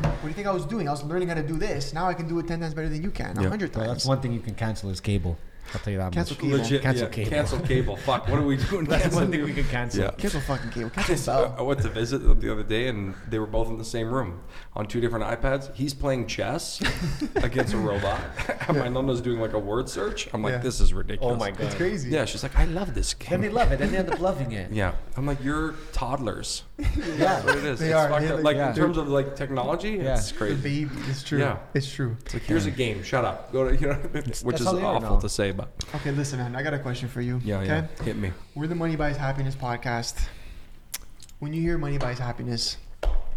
[0.01, 0.87] what do you think I was doing?
[0.87, 1.93] I was learning how to do this.
[1.93, 3.37] Now I can do it ten times better than you can.
[3.37, 3.49] A Yeah.
[3.49, 3.97] hundred well, times.
[3.97, 5.37] that's one thing you can cancel is cable.
[5.73, 6.41] I'll tell you that Cancel much.
[6.43, 6.57] cable.
[6.57, 7.29] Legit, Cancel yeah, cable.
[7.29, 7.95] Cancel cable.
[7.97, 8.27] Fuck.
[8.27, 8.85] What are we doing?
[8.89, 10.01] That's Cancel one thing we can cancel.
[10.03, 10.11] Yeah.
[10.11, 10.89] Cancel fucking cable.
[10.89, 11.65] Cancel I cell.
[11.65, 14.41] went to visit them the other day, and they were both in the same room
[14.73, 15.73] on two different iPads.
[15.75, 16.81] He's playing chess
[17.35, 18.19] against a robot,
[18.67, 20.27] and my nonna's doing like a word search.
[20.33, 20.57] I'm like, Yeah.
[20.59, 21.33] this is ridiculous.
[21.35, 21.61] Oh my god.
[21.61, 22.09] It's crazy.
[22.09, 23.33] Yeah, she's like, I love this game.
[23.35, 23.79] And they love it.
[23.81, 24.71] and they end up loving it.
[24.71, 26.63] Yeah, I'm like, you're toddlers.
[26.79, 26.85] Yeah.
[27.17, 27.79] That's what it is.
[27.79, 28.09] They it's are.
[28.09, 28.35] fucked up.
[28.37, 28.69] like- Like yeah.
[28.69, 30.17] in terms of like technology, Yeah.
[30.17, 30.55] it's crazy.
[30.55, 30.85] The crazy.
[30.85, 31.01] baby.
[31.11, 31.39] It's true.
[31.39, 31.57] Yeah.
[31.75, 32.17] It's true.
[32.25, 33.03] It's like here's a game.
[33.03, 33.51] Shut up.
[33.51, 33.93] Go to you know,
[34.43, 36.55] which is how they are awful to say, but Okay, listen, man.
[36.55, 37.39] I got a question for you.
[37.43, 37.67] yeah, okay?
[37.97, 38.03] yeah.
[38.03, 38.31] Hit me.
[38.55, 40.19] We're the Money Buys Happiness podcast.
[41.39, 42.77] When you hear Money Buys Happiness,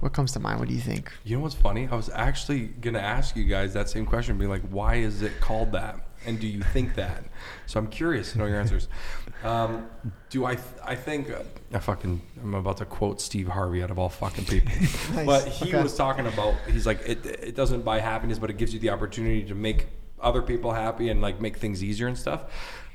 [0.01, 0.59] what comes to mind?
[0.59, 1.12] What do you think?
[1.25, 1.89] You know what's funny?
[1.91, 5.41] I was actually gonna ask you guys that same question, be like, why is it
[5.41, 5.97] called that?
[6.25, 7.25] And do you think that?
[7.66, 8.89] So I'm curious to know your answers.
[9.43, 9.89] Um,
[10.31, 10.57] do I?
[10.85, 11.43] I think uh,
[11.75, 12.23] I fucking.
[12.41, 14.70] I'm about to quote Steve Harvey out of all fucking people,
[15.16, 15.27] Nice.
[15.27, 15.83] but he Okay.
[15.83, 16.55] was talking about.
[16.68, 19.89] He's like, it, it doesn't buy happiness, but it gives you the opportunity to make
[20.23, 22.45] other people happy and like make things easier and stuff.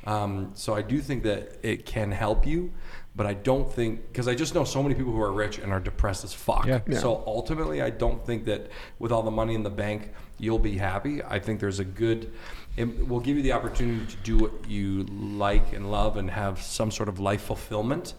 [0.06, 2.72] Um, so I do think that it can help you,
[3.14, 5.72] but I don't think because I just know so many people who are rich and
[5.74, 6.66] are depressed as fuck.
[6.66, 6.80] Yeah.
[6.88, 7.00] Yeah.
[7.00, 8.70] So ultimately, I don't think that
[9.00, 11.22] with all the money in the bank, you'll be happy.
[11.24, 12.32] I think there's a good,
[12.78, 16.62] it will give you the opportunity to do what you like and love and have
[16.62, 18.14] some sort of life fulfillment.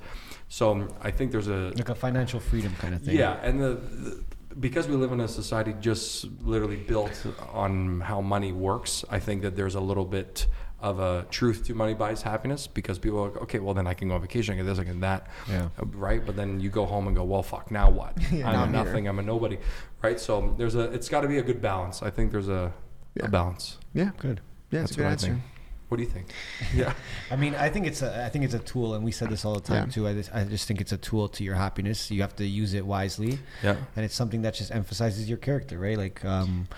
[0.51, 3.17] So um, I think there's a, Like a financial freedom kind of thing.
[3.17, 4.25] yeah, and the, the
[4.61, 9.43] because we live in a society just literally built on how money works, I think
[9.43, 10.47] that there's a little bit
[10.81, 13.95] of a truth to money buys happiness because people are like, okay, well then I
[13.95, 15.69] can go on vacation, I can this, I can that, Yeah.
[15.83, 16.25] Right?
[16.25, 18.17] But then you go home and go, well, fuck, now what?
[18.33, 19.59] Yeah, I'm a nothing, I'm a nobody,
[20.03, 20.21] right?
[20.21, 22.03] So there's a, it's got to be a good balance.
[22.03, 22.73] I think there's a,
[23.17, 23.27] Yeah.
[23.27, 23.79] a balance.
[23.93, 24.41] Yeah, Good.
[24.71, 25.41] yeah, it's That's a good answer.
[25.89, 25.91] Think.
[25.91, 26.33] What do you think?
[26.75, 26.93] Yeah,
[27.31, 29.45] I mean, I think it's a, I think it's a tool, and we said this
[29.45, 29.93] all the time Yeah.
[29.93, 30.09] too.
[30.09, 32.11] I just, I just think it's a tool to your happiness.
[32.11, 35.79] You have to use it wisely, yeah, and it's something that just emphasizes your character,
[35.79, 35.97] right?
[35.99, 36.69] Like, um,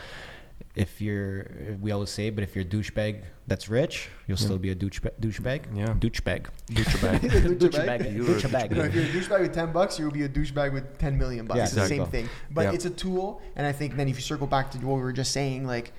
[0.76, 1.50] if you're,
[1.80, 5.10] we always say, but if you're a douchebag that's rich, you'll still be a douchebag.
[5.20, 5.62] Douchebag.
[5.74, 5.86] Yeah.
[5.98, 6.46] Douchebag.
[6.70, 7.58] douchebag.
[7.58, 8.14] Douchebag.
[8.14, 8.70] You are a Douchebag.
[8.70, 11.18] You know, if you're a douchebag with 10 bucks, you'll be a douchebag with 10
[11.18, 11.58] million bucks.
[11.58, 12.28] Yeah, it's the same thing.
[12.52, 12.72] But Yeah.
[12.74, 13.42] it's a tool.
[13.56, 15.92] And I think then if you circle back to what we were just saying, like,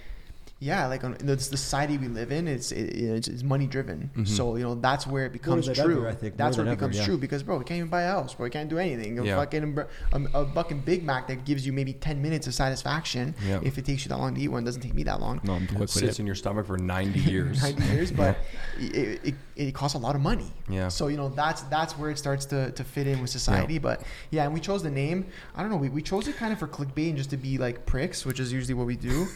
[0.63, 4.11] yeah, like on, the society we live in, it's it, it's, it's money driven.
[4.15, 4.27] Mhm.
[4.27, 5.97] So you know that's where it becomes than true.
[5.97, 6.37] ever, I think.
[6.37, 7.05] That's where it than ever, becomes yeah.
[7.05, 8.43] true because bro, we can't even buy a house, bro.
[8.43, 9.17] We can't do anything.
[9.17, 9.37] A Yeah.
[9.37, 9.75] fucking
[10.13, 13.33] a, a fucking Big Mac that gives you maybe ten minutes of satisfaction.
[13.43, 13.59] Yeah.
[13.63, 15.41] If it takes you that long to eat one, it doesn't take me that long.
[15.43, 17.63] No, I'm quick with sits in your stomach for 90 years.
[17.63, 18.37] 90 years, but
[18.79, 20.51] it, it, it costs a lot of money.
[20.69, 20.89] Yeah.
[20.89, 23.79] So you know that's that's where it starts to, to fit in with society.
[23.79, 25.25] But yeah, and we chose the name.
[25.55, 25.77] I don't know.
[25.77, 28.39] We, we chose it kind of for clickbait and just to be like pricks, which
[28.39, 29.25] is usually what we do.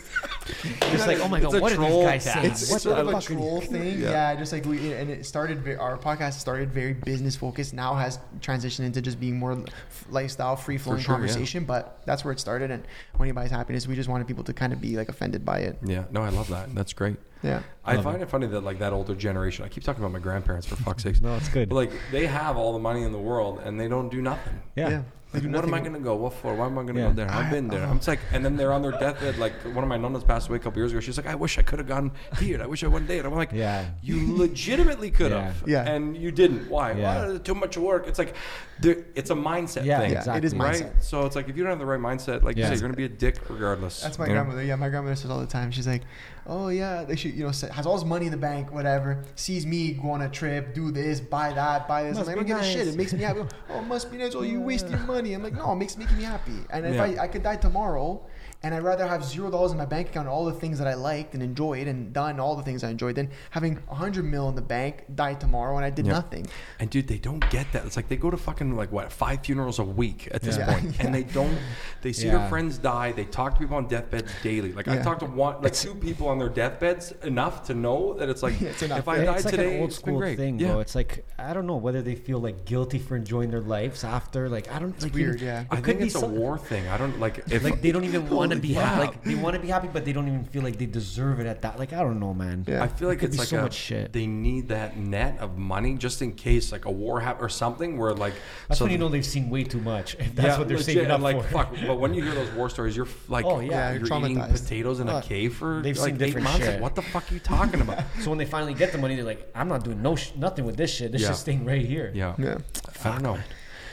[0.96, 2.34] It's like, oh my god, a what are these troll guys cast.
[2.36, 2.52] saying?
[2.52, 3.24] It's, What it's sort the of a fuck?
[3.24, 4.00] troll thing.
[4.02, 4.10] Yeah.
[4.12, 4.36] Yeah.
[4.36, 5.68] just like we and it started.
[5.78, 7.74] Our podcast started very business focused.
[7.74, 9.64] Now has transitioned into just being more
[10.10, 11.18] lifestyle, free flowing sure, yeah.
[11.18, 11.66] conversation.
[11.66, 12.72] But that's where it started.
[12.72, 12.84] And
[13.18, 15.60] when he buys happiness, we just wanted people to kind of be like offended by
[15.60, 15.78] it.
[15.84, 16.74] Yeah, no, I love that.
[16.76, 17.18] That's great.
[17.44, 17.62] Yeah.
[17.84, 18.30] I Love find it.
[18.30, 19.66] funny that like that older generation.
[19.66, 21.22] I keep talking about my grandparents for fuck's sakes.
[21.22, 21.70] No, it's good.
[21.70, 24.60] But like they have all the money in the world and they don't do nothing.
[24.76, 24.90] Yeah.
[24.90, 25.02] Yeah.
[25.36, 26.16] They Like, do what am I gonna go?
[26.16, 26.54] What for?
[26.56, 27.08] Why am I gonna Yeah.
[27.08, 27.30] go there?
[27.32, 27.84] I've been there.
[27.86, 29.38] I'm just like, and then they're on their deathbed.
[29.38, 31.00] Like one of my nonnas passed away a couple years ago.
[31.00, 32.62] She's like, I wish I could have gone here.
[32.62, 33.20] I wish I went there.
[33.20, 33.86] And I'm like, Yeah.
[34.02, 35.64] you legitimately could have.
[35.66, 35.84] Yeah.
[35.84, 35.92] Yeah.
[35.92, 36.70] And you didn't.
[36.70, 36.94] Why?
[36.94, 37.28] Yeah.
[37.28, 38.08] Well, too much work.
[38.08, 38.36] It's like,
[38.82, 40.12] it's a mindset Yeah, thing.
[40.12, 40.60] Yeah, it is mindset.
[40.94, 41.04] Right.
[41.04, 42.70] So it's like if you don't have the right mindset, like Yeah.
[42.70, 44.02] you say, you're gonna be a dick regardless.
[44.02, 44.42] That's my you know?
[44.42, 44.64] grandmother.
[44.64, 45.72] Yeah, my grandmother says all the time.
[45.72, 46.02] She's like,
[46.48, 49.24] "Oh yeah, they should, you know, has all this money in the bank, whatever.
[49.36, 52.18] Sees me go on a trip, do this, buy that, buy this.
[52.18, 52.88] Must I'm like, I don't give a shit.
[52.88, 53.42] It makes me happy.
[53.70, 54.36] oh, it must be nice.
[54.36, 55.34] Oh, you waste your money.
[55.34, 56.58] I'm like, no, it makes making me happy.
[56.70, 57.04] And if Yeah.
[57.04, 58.22] I, I could die tomorrow,
[58.66, 60.96] and I'd rather have zero dollars in my bank account, all the things that I
[60.96, 64.50] liked and enjoyed and done all the things I enjoyed, than having a hundred mil
[64.50, 66.14] in the bank, die tomorrow, and I did Yeah.
[66.14, 66.48] nothing.
[66.80, 67.86] And dude, they don't get that.
[67.86, 70.74] It's like they go to fucking like what five funerals a week at this Yeah.
[70.74, 71.06] point, Yeah.
[71.06, 71.56] and they don't.
[72.02, 72.40] They see Yeah.
[72.40, 73.12] their friends die.
[73.12, 74.72] They talk to people on deathbeds daily.
[74.74, 78.30] Like I talked to one, like two people on their deathbeds enough to know that
[78.30, 80.38] it's like It's if I Yeah, died it's like today, an old school great.
[80.38, 80.70] thing, yeah.
[80.72, 80.80] bro.
[80.80, 84.50] It's like I don't know whether they feel like guilty for enjoying their lives after.
[84.50, 84.96] Like I don't.
[84.96, 85.62] It's like, weird, you- yeah.
[85.62, 86.88] It I think be it's a war thing.
[86.88, 89.00] I don't like if Like they don't even want to Holy be happy.
[89.08, 91.48] Like they want to be happy, but they don't even feel like they deserve it
[91.48, 91.78] at that.
[91.80, 92.66] Like I don't know, man.
[92.68, 92.84] Yeah.
[92.84, 94.14] I feel like could it's like so a, much shit.
[94.14, 97.98] They need that net of money just in case like a war happens or something
[97.98, 98.34] where like
[98.68, 100.16] That's so when you know they've seen way too much.
[100.16, 101.48] If that's yeah, what they're legit, saving up like for.
[101.50, 101.76] fuck.
[101.88, 103.70] But when you hear those war stories, you're like, Oh, yeah.
[103.72, 104.64] Yeah, you're, you're eating traumatized.
[104.64, 106.60] potatoes in a cave for they've like seen eight different months.
[106.60, 106.82] Like, shit.
[106.82, 108.04] what the fuck are you talking about?
[108.22, 110.66] So when they finally get the money, they're like, "I'm not doing no sh- nothing
[110.66, 111.12] with this shit.
[111.12, 111.28] This Yeah.
[111.30, 112.34] shit's staying right here." Yeah.
[112.40, 112.58] Yeah.
[113.04, 113.38] I don't know.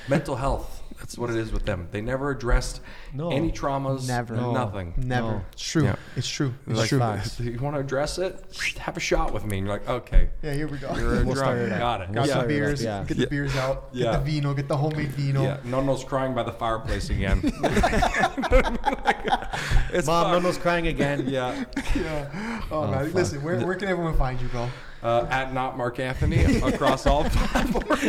[0.09, 0.82] Mental health.
[1.03, 1.89] That's what it is with them.
[1.91, 2.81] They never addressed
[3.13, 3.33] No.
[3.33, 4.07] any traumas.
[4.07, 4.37] Never.
[4.37, 4.53] No.
[4.53, 4.95] Nothing.
[4.97, 5.27] Never.
[5.33, 5.45] No.
[5.53, 5.83] It's true.
[5.83, 5.97] Yeah.
[6.15, 6.55] It's true.
[6.69, 7.01] It's Like, true.
[7.01, 7.41] facts.
[7.41, 8.41] You want to address it?
[8.79, 9.59] Have a shot with me.
[9.59, 10.31] And you're like, okay.
[10.43, 10.95] Yeah, here we go.
[10.95, 11.59] You're a We'll drunk.
[11.67, 11.71] start.
[11.71, 12.13] Got it.
[12.13, 12.35] Got Yeah.
[12.35, 12.85] some beers.
[12.85, 13.03] Yeah.
[13.05, 13.29] Get the Yeah.
[13.29, 13.89] beers out.
[13.93, 14.13] Yeah.
[14.13, 14.55] Get the vino.
[14.55, 15.43] Get the homemade vino.
[15.43, 17.41] Yeah, Nono's crying by the fireplace again.
[19.93, 20.43] it's Mom, fucked.
[20.43, 21.25] Nono's crying again.
[21.29, 21.65] Yeah.
[21.97, 22.63] Yeah.
[22.71, 23.05] Oh, Oh, man.
[23.07, 23.15] fuck.
[23.15, 24.69] Listen, where, where can everyone find you, bro?
[25.03, 28.01] Uh, at not Mark Anthony across all platforms.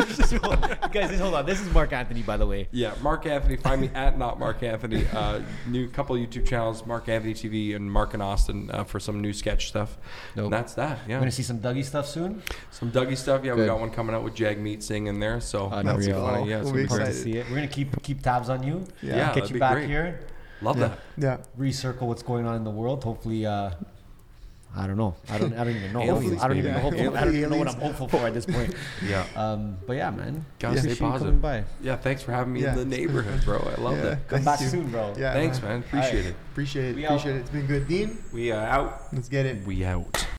[0.92, 1.46] Guys, just hold on.
[1.46, 2.68] This is Mark Anthony, by the way.
[2.72, 3.56] Yeah, Mark Anthony.
[3.56, 5.06] Find me at not Mark Anthony.
[5.12, 9.22] Uh, new couple YouTube channels, Mark Anthony TV and Mark and Austin uh, for some
[9.22, 9.98] new sketch stuff.
[10.36, 10.46] Nope.
[10.46, 11.00] And that's that.
[11.08, 12.44] We're Yeah, gonna see some Dougie stuff soon.
[12.70, 13.44] some Dougie stuff.
[13.44, 15.42] Yeah, we got one coming out with Jagmeet Singh in there.
[15.42, 15.96] So Unreal.
[15.98, 16.50] that's funny.
[16.50, 17.06] Yeah, it's We'll gonna be be great.
[17.08, 17.50] to see it.
[17.50, 18.86] We're gonna keep keep tabs on you.
[19.02, 19.16] Yeah.
[19.16, 19.88] Yeah, Get you back great.
[19.90, 20.20] here.
[20.62, 20.90] Love Yeah.
[21.18, 21.44] that.
[21.58, 21.62] Yeah.
[21.64, 23.04] Recircle what's going on in the world.
[23.04, 23.72] Hopefully, uh,
[24.76, 25.16] I don't know.
[25.30, 25.54] I don't.
[25.54, 26.02] I don't even know.
[26.04, 26.80] Aliens, I don't even know.
[26.80, 28.74] Hopefully, I don't even know what I'm hopeful for at this point.
[29.08, 29.26] Yeah.
[29.36, 30.46] Um, but yeah, man.
[30.60, 30.82] Gotta Yeah.
[30.82, 31.42] stay positive.
[31.42, 31.64] by.
[31.82, 32.72] Yeah, thanks for having me Yeah.
[32.74, 33.60] in the neighborhood, bro.
[33.60, 34.02] I love Yeah.
[34.04, 34.28] that.
[34.28, 34.70] Come Thanks, back dude.
[34.72, 35.14] soon, bro.
[35.18, 35.34] Yeah.
[35.34, 35.80] Thanks, man.
[35.80, 36.26] Appreciate Alright.
[36.26, 36.36] it.
[36.52, 36.96] Appreciate it.
[36.96, 37.12] We out.
[37.12, 37.40] Appreciate it.
[37.42, 37.88] It's been good.
[37.88, 39.14] Dean, We uh, out.
[39.14, 39.66] let's get it.
[39.66, 40.26] We out.